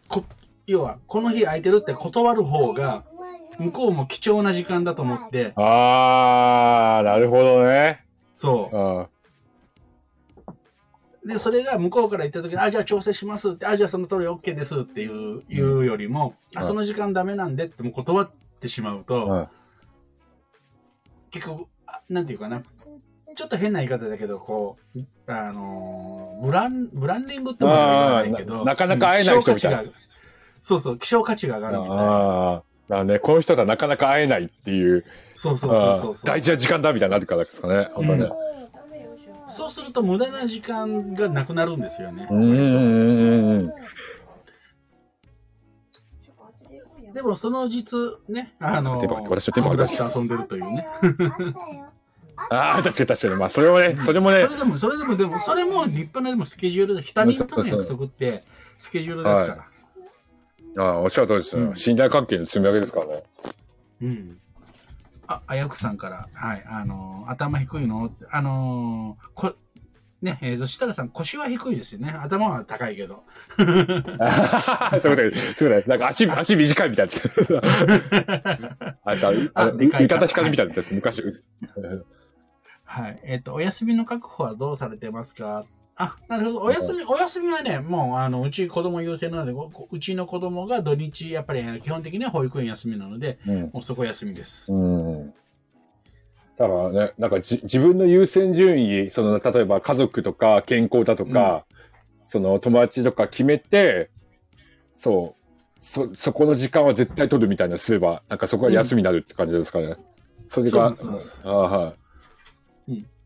[0.09, 0.25] ーこ、
[0.71, 3.03] 要は、この日空いてるって断る方が、
[3.59, 8.05] 向こうも貴重な時間だと思って、あー、なるほどね。
[8.33, 8.77] そう。
[8.77, 8.99] ん。
[9.01, 9.09] う。
[11.27, 16.67] で、それが向こうから言った時に、あ、じゃあ調整しますって、あ、じゃあその通り OK ですっていう、言うよりも、あ、うん。
[16.67, 19.47] その時間ダメなんでってもう断ってしまうと、うん。
[21.29, 22.63] 結局、あなんていうかな、
[23.35, 29.83] ちょっと変な言い方だけど、こう、あのーブラン、ブランディングってことは言わないけあど、ーななかなか会えない人みたいな
[30.61, 32.03] そうそう、希少価値が上がるみたいな。
[32.03, 32.55] ああ。
[32.55, 37.89] だからね、この人とはなかなか会えないっていう、そうそうそうそう大事な時間だみたいになるからですかね。
[37.93, 38.29] 本当ね。
[39.47, 42.27] そうすると無駄な時間がなくなるんですよね。
[42.29, 43.71] うんうんうん
[47.07, 47.13] うん。
[47.13, 47.97] でもその実、
[48.29, 50.87] ね、あの私のテンポ友が達と遊んでるというね。
[52.49, 53.35] ああ、確かに確かに。
[53.35, 58.43] まあ、それもね、それもねそ、れでも、それでも、でも、それも立派なでもスケジュールで、他人との約束って
[58.77, 59.70] スケジュールですから。
[60.77, 63.23] ああ、おっしゃる通りですよ、うん信頼関係の積み上げですからね。
[64.01, 64.37] うん。
[65.27, 68.05] あ、あやくさんから、はい、あの、頭低いの？
[68.05, 69.55] ってあのーこ、
[70.21, 72.11] ね、えーと、設楽さん、腰は低いですよね。
[72.11, 73.23] 頭は高いけど。
[73.57, 73.89] そういうこ
[74.99, 77.11] とで、そういうことで、なんか足、足短いみたいな。
[79.03, 81.23] あれさ、あのあでかい宇多田ヒカルみたいなやつ、昔。
[82.83, 83.21] はい。
[83.23, 85.65] えっ、と、お休みの確保はどうされてますか？
[85.95, 86.61] あ、なるほど。
[86.61, 93.61] お休み、お休みはね、もう、あの、うち子供優先なので、ごうちの子供が土日、やっぱり基本的には保育園休みなので、うん。
[93.61, 94.71] もうそこ休みです。
[94.73, 95.33] うん。
[96.57, 101.65] だからね、なんかじ自分の優先順位、その、例えば家族とか健康だとか、
[102.27, 104.11] その友達とか決めて、
[104.95, 109.97] そう、そ、そこの時間は絶対取るみたいなすれば、なんかそこは休みになるって感じですかね。
[110.47, 112.00] それが、そうですああはい。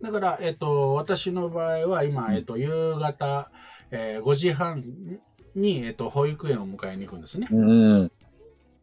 [0.02, 0.12] うん。
[0.12, 3.52] だから、えっ、と、私の場合は今、えっ、と、夕方、
[3.92, 4.84] えー5時半
[5.56, 7.48] に、えっ、と、保育園を迎えに行くんですね。
[7.52, 8.12] うん。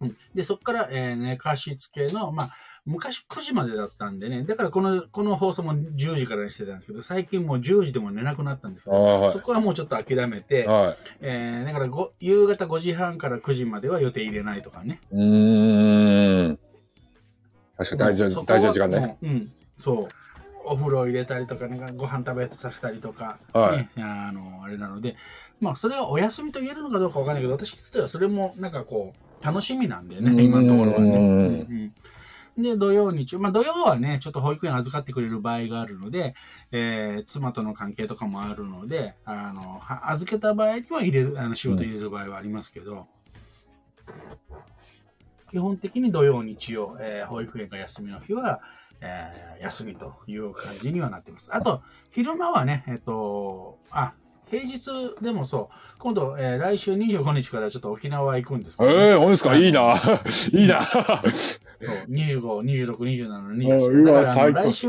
[0.00, 0.16] うん。
[0.34, 2.50] で、そこから、えー寝かしつけの、まあ、
[2.84, 10.96] 昔9時までだったんでね、だからこの、この放送も10時からにしてたんですけど、最近もう10時でも寝なくなったんですけああど、はいそこはもうちょっと諦めて、はい。
[11.20, 15.00] えーだからご夕方5時半から9時までは予定入れないとかね。
[15.12, 16.58] うーん。
[17.76, 19.16] 確かに大事な、時間ね。
[19.22, 20.08] うん、そう。
[20.64, 23.76] お風呂入れたりとか、ね、ご飯食べさせたりとか、はい。
[23.78, 25.16] ね、あの、あれなので、
[25.60, 31.16] まあ、それがお休みと言えるのかどうかわかんないけど、私にとってはそれも、なんかこう、楽しみなんでね、今のところはね。
[31.16, 31.92] うん。
[32.56, 32.62] うん。
[32.62, 36.34] で、土曜、日曜、まあ土曜はね、ちょっと保育園預かってくれる場合があるので、
[36.70, 43.06] えー妻との関係とかもあるので、あの、は預けた場合には入れる、あの仕事入れる場合はありますけど、
[45.52, 48.60] 基本的に土曜、日曜、えー保育園が休みの日は、
[49.00, 51.50] えー休みという感じにはなってます。
[51.54, 54.14] あと、昼間はね、えっと、あ、
[54.50, 54.90] 平日
[55.22, 59.54] でもそう、今度、えー来週25日からちょっと沖縄行くんですけど、ええー、本当ですか？
[59.56, 59.94] いいな。
[60.52, 60.86] いいな。
[60.86, 64.04] そう25、26、27、う28。
[64.04, 64.88] だわから来週、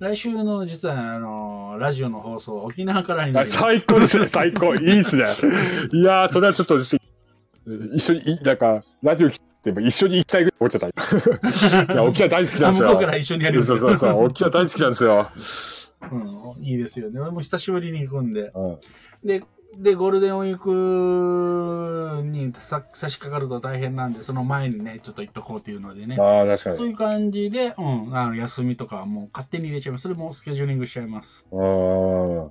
[0.00, 3.60] 来週の実はあのラジオの放送、沖縄からになります。
[3.60, 4.74] 最高ですね、最高。
[4.74, 5.22] いいっすね。
[5.92, 6.98] いやー、それはちょっと、一
[8.00, 11.92] 緒に、いなんか、ラジオ来ても一緒に行きたいぐらい思っちゃった。
[11.92, 12.88] いや、沖縄大好きなんですよ。
[12.88, 14.24] あ向こうから一緒にやるそうそうそう。
[14.26, 15.30] 沖縄大好きなんですよ。
[16.12, 17.18] うん、いいですよね。
[17.18, 18.52] 俺も久しぶりに行くんで。
[18.54, 18.78] うん
[19.24, 19.42] で、
[19.78, 26.16] で、ゴールデンウィークにさ差し掛かると大変なんで、その前にね、ちょっと行っとこうっていうのでね。
[26.20, 26.76] ああ、確かに。
[26.76, 30.02] そういう感じで、うん、あの休みとかはもう勝手に入れちゃいます。
[30.02, 31.46] それもスケジューリングしちゃいます。
[31.52, 32.50] ああ。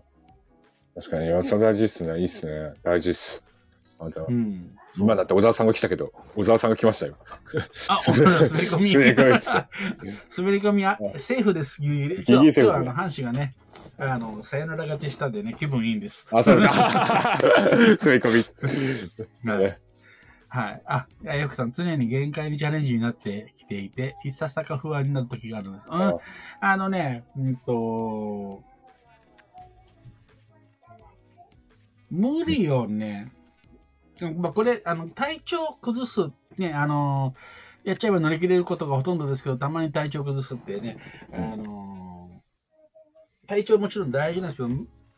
[0.96, 1.28] 確かに。
[1.28, 2.20] いや、それ大事っすね。
[2.20, 2.74] いいっすね。
[2.84, 3.44] 大事っす。
[4.00, 4.76] あんたうん。
[4.98, 7.16] 今だって小沢さんが来たけど、小沢さんが来ましたよ。
[7.88, 8.26] あ、 お 滑
[8.62, 8.94] り込み。
[8.94, 9.68] 滑り込みっつって
[10.38, 11.82] 滑り込み、あ、セーフです。
[11.82, 13.56] ギリギリセーフです今日は阪神がね、
[13.98, 16.28] あの、サヨナラ勝ちしたんでね、気分いいんです。
[16.32, 17.40] あ、そうか。
[17.42, 18.46] 滑り込
[19.44, 19.52] み。
[19.52, 19.78] はい。
[20.48, 20.82] はい。
[20.86, 25.88] あ、いやよくさん、常に限界にチャレンジになってきていて、いささか不安になる時があるんです。
[25.90, 26.02] うん。
[26.02, 26.20] あ
[26.62, 28.62] あのね、うんと、
[32.12, 33.32] 無理をね、
[34.32, 37.34] まあ、これ、あの、体調崩す、ね、あの、
[37.84, 40.98] やっちゃえば乗り切れることがほとんどですけど、たまに体調崩すってね、
[41.34, 42.42] あの、
[43.48, 44.70] 体調もちろん大事なんですけど、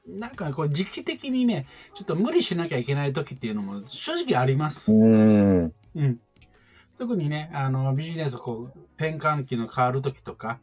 [0.08, 1.65] なんかこう時期的にね、
[1.96, 4.91] ちょっと無理しなきゃいけない時っていうのも正直あります。
[4.91, 4.98] うー
[5.68, 5.74] ん。
[5.96, 6.20] うん。
[6.98, 10.60] 特にね、あの、ビジネス、こう、転換期の変わるときとか、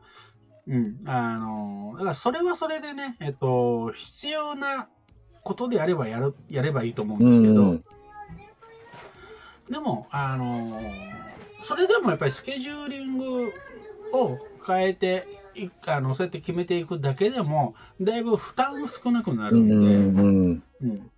[0.67, 4.89] うん、あの、だからそれはそれでね、えっと、必要な
[5.43, 7.85] ことであればやる、やればいいと思うんうですけど、ん。
[9.71, 10.83] でも、あの、
[11.63, 13.53] それでもやっぱりスケジューリング
[14.13, 19.81] を変えていあの、そうやって決めていくだけでも、だいぶ負担が少なくなうるんで、ん。
[19.81, 20.63] うん。
[20.83, 21.11] うん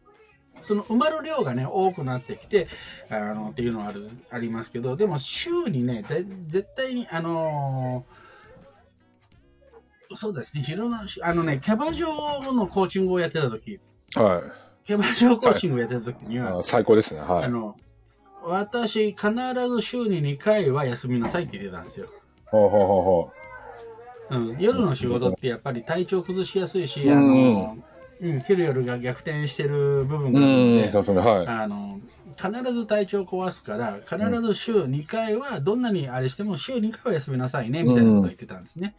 [0.63, 2.69] その埋まる量がね、多くなってきて、
[3.11, 6.17] あのっていうのはあるありますけど、でも週にね、だ
[6.49, 8.25] 絶対に、あのー
[10.17, 12.07] そうですね、昼の、あのね、キャバ嬢
[12.53, 13.81] のコーチングをやってた時、
[14.15, 14.87] はい。
[14.87, 17.21] キャバ嬢コーチングをやってた時には、あ最高ですね。
[17.21, 17.45] はい。
[17.45, 17.77] あの、
[18.47, 19.33] 私、必
[19.69, 22.13] ず週に2回は休みなさいって言ってたんですよ。
[22.51, 23.35] ほうほうほうほ
[24.31, 27.77] うん、夜の仕事ってやっぱり体調崩しやすいし、うんあの、
[28.21, 30.38] うん、昼夜が逆転してる部分う。
[30.38, 30.90] があるうん、ので。
[30.92, 31.47] はい。
[31.47, 32.01] あの、
[32.40, 38.97] 必ず体調壊すから、必ず週2回は、どんなにあれしても週2回は休みなさいね、みたいなことを言ってたんですね。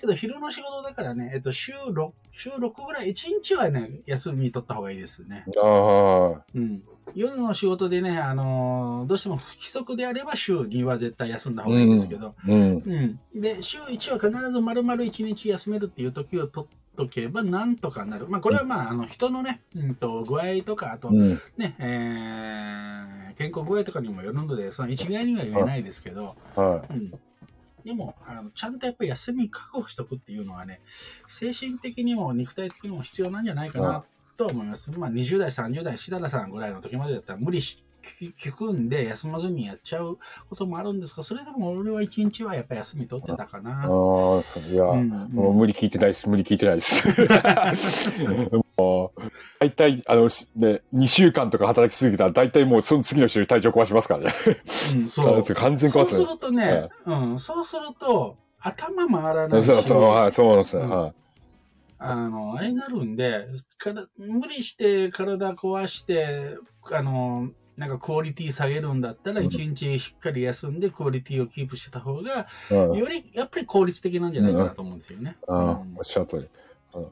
[0.00, 5.48] けど、昼の仕事だからね、えっと、週6、週6ぐらい、1日はね、休み取った方がいいですね。
[5.56, 6.42] ああ、はい。
[6.54, 6.82] うん。
[7.14, 12.82] 夜の仕事でね、あのどうしても不規則であれば週2は絶対休んだ方がいいですけど、うん。
[12.86, 13.40] うん。
[13.40, 18.28] で、週1は必ず丸々1日休めるっていう時を取っとけばなんとかなる。
[18.28, 21.40] まあ、これはまあ、あの、人のね、うんと、具合とか、あと、うん。
[21.56, 27.10] ね、えー、健康具合とかにもよるので、その一概には言えないですけど、はうん。
[27.84, 30.80] でもあの、ちゃんとやっぱり休み確保しておくっていうのはね、
[31.28, 34.04] 精神的にも肉体的にも必要なんじゃないかな
[34.40, 34.90] と思います。
[34.98, 37.84] まあ、20代、30代、しだらさんぐらいの時までだったら無理し、
[38.42, 40.18] 聞くんで休まずにやっちゃう
[40.48, 43.62] こともあるんですが、それでも俺は一日はやっぱり休み取ってたかい。
[43.62, 43.82] な。
[43.82, 46.26] ああ、いや、うんもう無理聞いてないです。
[46.26, 47.06] 無理聞いてないです。
[48.78, 49.20] もう、
[49.58, 54.32] 大体、あの、しね、2週間とか働きすぎたら、大体もうその次の週に体調壊しますからね。
[54.94, 55.54] うん、そう。
[55.54, 56.24] 完全そう壊すね。
[56.24, 60.84] するとね、うん、そうすると、頭回らないしそうそう、はい、そうなんですね。
[60.84, 61.12] うんはい。
[62.02, 63.46] あの、あれになるんで、
[63.78, 66.56] から無理して体壊して、
[66.90, 75.36] あの、なんかクオリティ下げるんだったら、うん一日しっかり休んでクオリティをキープしてた方が、うんよりやっぱり効率的なんじゃないかなと思うんですよね。
[75.46, 76.48] ああうんおっしゃる通り。
[76.94, 77.06] うん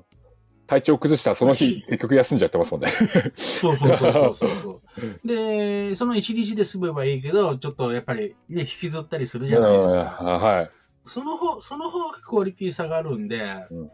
[0.66, 2.88] 体調崩したらその日、結局休んじゃってますもんね。
[3.36, 4.80] そうそうそうそうそう。
[5.26, 10.18] で、その一日で済めばいいけど、ちょっとやっぱりね、引きずったりするじゃないですか。
[10.20, 10.70] うんはい。
[11.06, 13.90] その方、その方がクオリティ下がるんで、うん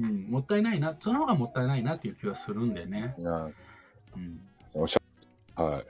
[0.00, 3.14] うん、もったいないな、その方がもったいないなっていう気はするんでね。
[3.18, 3.38] うんう
[4.18, 4.40] ん。
[4.74, 5.72] おっしゃはい。
[5.74, 5.84] はい。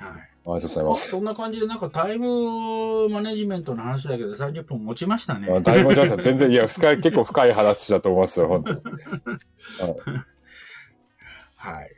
[0.00, 1.10] ありがとうございます。
[1.10, 5.50] そんな感じで、なんかタイムマネジメントの話だけど30分持ちましたね。
[5.50, 8.80] あだいぶじゃないですか全然、いや、深い、結構深い話だと思いますよ、本当に。
[11.56, 11.90] はい。
[11.90, 11.97] いや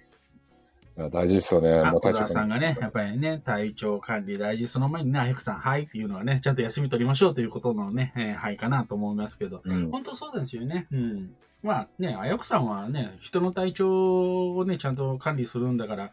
[0.96, 1.80] 大事ですよね。
[1.80, 4.68] あ小沢さんがね、やっぱりね、体調管理大事。
[4.68, 9.90] その前にね、あやくさん、はいっていうのはね、ちゃんと休み取りましょうということのね、えーはいかなと思いますけど、うん。
[9.90, 10.86] 本当そうですよね。
[10.92, 11.30] うん。
[11.62, 16.10] まあね、あやくさんはね、人の体調をね、ちゃんと管理するんだから、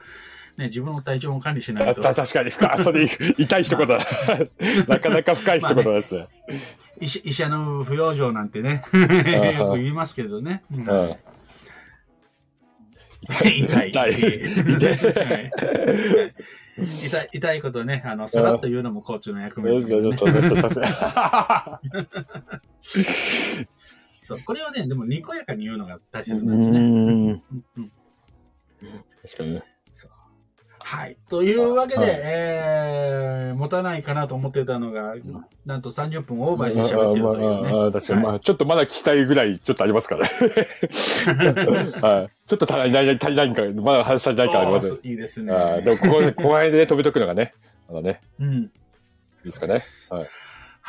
[0.57, 2.01] ね、自分の体調も管理しないと。
[2.01, 3.99] た確かにそれ、痛い一言だ。
[4.87, 6.27] なかなか深い一言ですね。
[6.99, 8.97] 医者医者の不養生なんてね、あ
[9.51, 10.63] よく言いますけどね。
[10.71, 11.15] うんうん
[13.21, 13.59] 痛い。
[13.59, 13.89] 痛い。
[13.89, 15.51] 痛いはい
[16.77, 20.17] 痛い 痛いことね、あの、さらっと言うのもコーチの役目ですけどね。
[24.21, 26.47] そう、これをね、でも、にこやかに言うのが大切に。
[26.47, 27.41] なんですね。
[29.23, 29.63] 確かにね。
[30.89, 31.17] はい。
[31.27, 35.15] というわけで、はいえー、持たないかなと思ってたのが、
[35.65, 37.73] なんと30分オーバーして喋ってるというね。
[37.73, 40.25] まあ確かに、まあ、ちょっとまだ聞きたいぐらい、ちょっとありますから。
[42.07, 42.29] はい。
[42.47, 44.97] ちょっっと足りない、足りないんか、まだ話足りないからあります？
[45.03, 45.51] いいですね。
[45.51, 47.53] あーでも、ここで、ここでね、止めとくのがね、
[47.89, 48.53] まだね、うん。
[48.55, 48.69] いい
[49.43, 49.73] ですかね？
[50.09, 50.29] はい。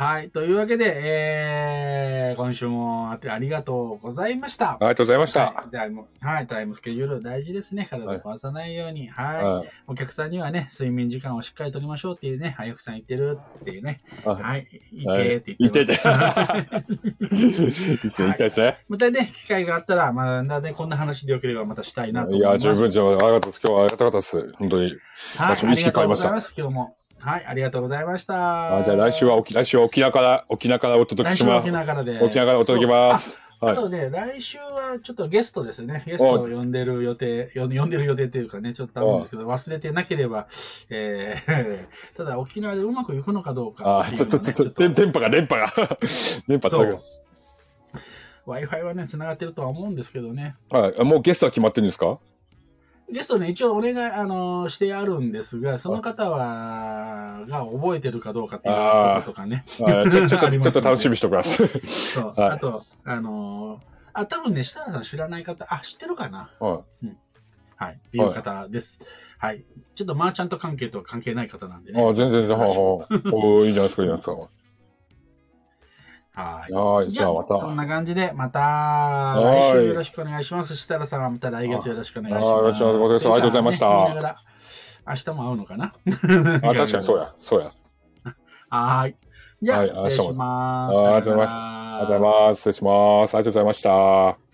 [0.00, 0.30] はい。
[0.30, 4.74] というわけで、えー、今週もありがとうございました。
[4.74, 5.40] ありがとうございました。
[5.40, 7.84] はい、タイムはい、タイムスケジュール大事ですね。
[7.90, 9.08] 体を壊さないように。
[9.08, 9.42] はい。
[9.42, 14.00] はいお客さんにはね、睡眠時間をしっかりとりましょうっていうね、あゆくさん言ってるっていうね。
[14.24, 14.68] はいはい。
[14.92, 15.92] いはいてって言ってます。
[17.34, 18.78] いいですね、言いですね。
[18.88, 22.62] またね、機会があったら、まあ、ね、こんな話でよければまたしたいなと思います。
[22.62, 23.60] いや、十分、十分、ありがとうです。
[23.64, 24.52] 今日はありがたかったです。
[24.58, 24.82] 本当に。
[24.84, 26.68] はい、私も意識変えましたありがとうございます。
[26.68, 26.97] 今日も。
[27.20, 28.78] はい、ありがとうございました。
[28.78, 31.72] あじゃあ来週は沖、来週は沖縄から、沖縄からお届けします沖。
[31.72, 32.20] 縄からで。
[32.20, 33.40] 沖縄からお届けします。
[33.60, 33.72] はい。
[33.72, 36.04] あとね、来週はちょっとゲストですね。
[36.06, 40.46] ゲストを呼んでる予定、よ呼んでる予定っていうかね、ちょっとあるんですけど、忘れてなければ、
[40.90, 45.98] えー、 ただ沖縄でうまくいくのかどうかあっていちょっと、ちょっと、電電波が、電波が。
[46.46, 46.98] 電波つなぐ。
[48.46, 50.54] Wi-Fi はね、繋がってるとは思うんですけどね。
[50.70, 50.94] はい。
[50.98, 52.18] あもうゲストは決まってるんですか？
[53.10, 59.64] ゲストね、一応お願い、あのしてあるんですが、その方は、が覚えてるかどうかっていうこととかね。
[59.80, 60.10] はい。
[60.10, 61.66] ちょちょっと、 ちょっと楽しみにしておきます。
[62.12, 62.34] そう。
[62.40, 63.80] はいあと、あの
[64.12, 66.50] あ、多分ね、設楽さん知らない方、あ、知ってるかな？
[66.60, 66.82] は
[67.76, 67.92] はい。
[67.94, 69.00] っていう方です。
[69.38, 69.64] はい。
[69.94, 71.94] ちょっとマーチャント関係とは関係ない方なんでい。
[71.94, 72.02] ね。
[72.02, 72.76] あ全然、全然、はあはあ
[73.32, 74.48] おーいいじゃないですか、いいじゃないですか。
[76.38, 76.72] はい。
[76.72, 77.56] はい、じゃあまた。
[77.56, 80.76] そんな感じで、またはい来週よろしくお願いします。
[80.76, 82.48] 設楽さんはまた来月よろしくお願いします。
[82.48, 83.86] よろしくお願いしますありがとうございました
[85.08, 85.86] 明日も会うのかな？
[85.86, 87.72] あ、確かにそうや、そうや。
[88.70, 89.16] はい。
[89.62, 90.98] じゃあ、はい失礼します。
[90.98, 92.58] ありがとうございますありがとうございます。
[92.58, 93.34] 失礼します。
[93.34, 94.47] ありがとうございました。